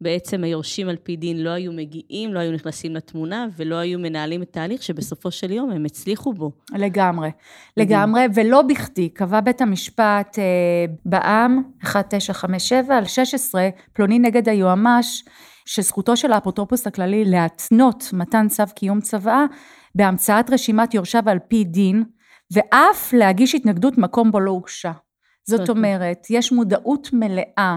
בעצם 0.00 0.44
היורשים 0.44 0.88
על 0.88 0.96
פי 0.96 1.16
דין 1.16 1.42
לא 1.42 1.50
היו 1.50 1.72
מגיעים, 1.72 2.34
לא 2.34 2.38
היו 2.38 2.52
נכנסים 2.52 2.96
לתמונה, 2.96 3.46
ולא 3.56 3.76
היו 3.76 3.98
מנהלים 3.98 4.42
את 4.42 4.56
ההליך 4.56 4.82
שבסופו 4.82 5.30
של 5.30 5.52
יום 5.52 5.70
הם 5.70 5.84
הצליחו 5.84 6.32
בו. 6.32 6.52
לגמרי, 6.74 7.30
לגמרי, 7.76 8.22
ולא 8.34 8.62
בכדי, 8.62 9.08
קבע 9.08 9.40
בית 9.40 9.60
המשפט 9.60 10.38
אה, 10.38 10.44
בעם 11.04 11.62
1957 11.84 12.96
על 12.96 13.04
16, 13.04 13.68
פלוני 13.92 14.18
נגד 14.18 14.48
היועמ"ש, 14.48 15.24
שזכותו 15.66 16.16
של 16.16 16.32
האפוטרופוס 16.32 16.86
הכללי 16.86 17.24
להתנות 17.24 18.04
מתן 18.12 18.48
צו 18.48 18.62
קיום 18.74 19.00
צוואה 19.00 19.44
בהמצאת 19.94 20.50
רשימת 20.50 20.94
יורשיו 20.94 21.22
על 21.26 21.38
פי 21.48 21.64
דין, 21.64 22.04
ואף 22.52 23.12
להגיש 23.12 23.54
התנגדות 23.54 23.98
מקום 23.98 24.32
בו 24.32 24.40
לא 24.40 24.50
הוגשה. 24.50 24.92
זאת 25.44 25.68
אומרת, 25.68 26.26
יש 26.30 26.52
מודעות 26.52 27.08
מלאה 27.12 27.76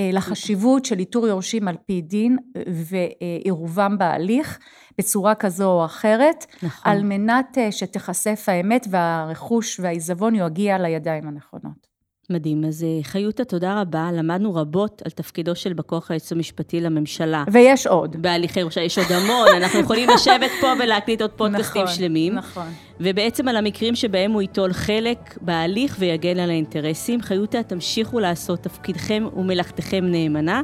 אה, 0.00 0.10
לחשיבות 0.12 0.84
של 0.84 0.98
איתור 0.98 1.26
יורשים 1.28 1.68
על 1.68 1.76
פי 1.86 2.00
דין 2.00 2.36
ועירובם 2.68 3.98
בהליך 3.98 4.58
בצורה 4.98 5.34
כזו 5.34 5.72
או 5.72 5.84
אחרת, 5.84 6.46
נכון. 6.62 6.92
על 6.92 7.02
מנת 7.02 7.58
אה, 7.58 7.72
שתיחשף 7.72 8.44
האמת 8.48 8.86
והרכוש 8.90 9.80
והעיזבון 9.80 10.34
יגיע 10.34 10.78
לידיים 10.78 11.28
הנכונות. 11.28 11.93
מדהים. 12.30 12.64
אז 12.64 12.84
אה, 12.84 13.02
חיותה, 13.02 13.44
תודה 13.44 13.80
רבה. 13.80 14.10
למדנו 14.12 14.54
רבות 14.54 15.02
על 15.04 15.10
תפקידו 15.10 15.56
של 15.56 15.72
בכוח 15.72 16.10
היועץ 16.10 16.32
המשפטי 16.32 16.80
לממשלה. 16.80 17.44
ויש 17.52 17.86
עוד. 17.86 18.22
בהליכי 18.22 18.60
ירושה, 18.60 18.80
יש 18.80 18.98
עוד 18.98 19.12
המון. 19.12 19.48
אנחנו 19.62 19.80
יכולים 19.80 20.08
לשבת 20.10 20.50
פה 20.60 20.72
ולהקליט 20.78 21.22
עוד 21.22 21.30
פודקאסטים 21.30 21.82
נכון, 21.82 21.94
שלמים. 21.94 22.34
נכון. 22.34 22.66
ובעצם 23.00 23.48
על 23.48 23.56
המקרים 23.56 23.94
שבהם 23.94 24.32
הוא 24.32 24.42
ייטול 24.42 24.72
חלק 24.72 25.38
בהליך 25.40 25.96
ויגן 25.98 26.38
על 26.38 26.50
האינטרסים. 26.50 27.22
חיותה, 27.22 27.62
תמשיכו 27.62 28.20
לעשות 28.20 28.62
תפקידכם 28.62 29.26
ומלאכתכם 29.36 30.04
נאמנה. 30.04 30.62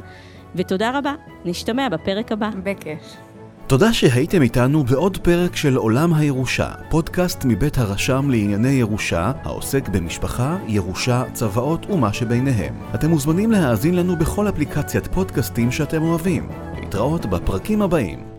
ותודה 0.55 0.97
רבה. 0.97 1.13
נשתמע 1.45 1.89
בפרק 1.89 2.31
הבא. 2.31 2.49
בכיף. 2.63 3.30
תודה 3.71 3.93
שהייתם 3.93 4.41
איתנו 4.41 4.83
בעוד 4.83 5.17
פרק 5.17 5.55
של 5.55 5.75
עולם 5.75 6.13
הירושה, 6.13 6.71
פודקאסט 6.89 7.45
מבית 7.45 7.77
הרשם 7.77 8.29
לענייני 8.29 8.69
ירושה, 8.69 9.31
העוסק 9.43 9.89
במשפחה, 9.89 10.57
ירושה, 10.67 11.23
צוואות 11.33 11.85
ומה 11.89 12.13
שביניהם. 12.13 12.73
אתם 12.95 13.09
מוזמנים 13.09 13.51
להאזין 13.51 13.95
לנו 13.95 14.15
בכל 14.15 14.49
אפליקציית 14.49 15.07
פודקאסטים 15.07 15.71
שאתם 15.71 16.01
אוהבים. 16.01 16.49
להתראות 16.79 17.25
בפרקים 17.25 17.81
הבאים. 17.81 18.30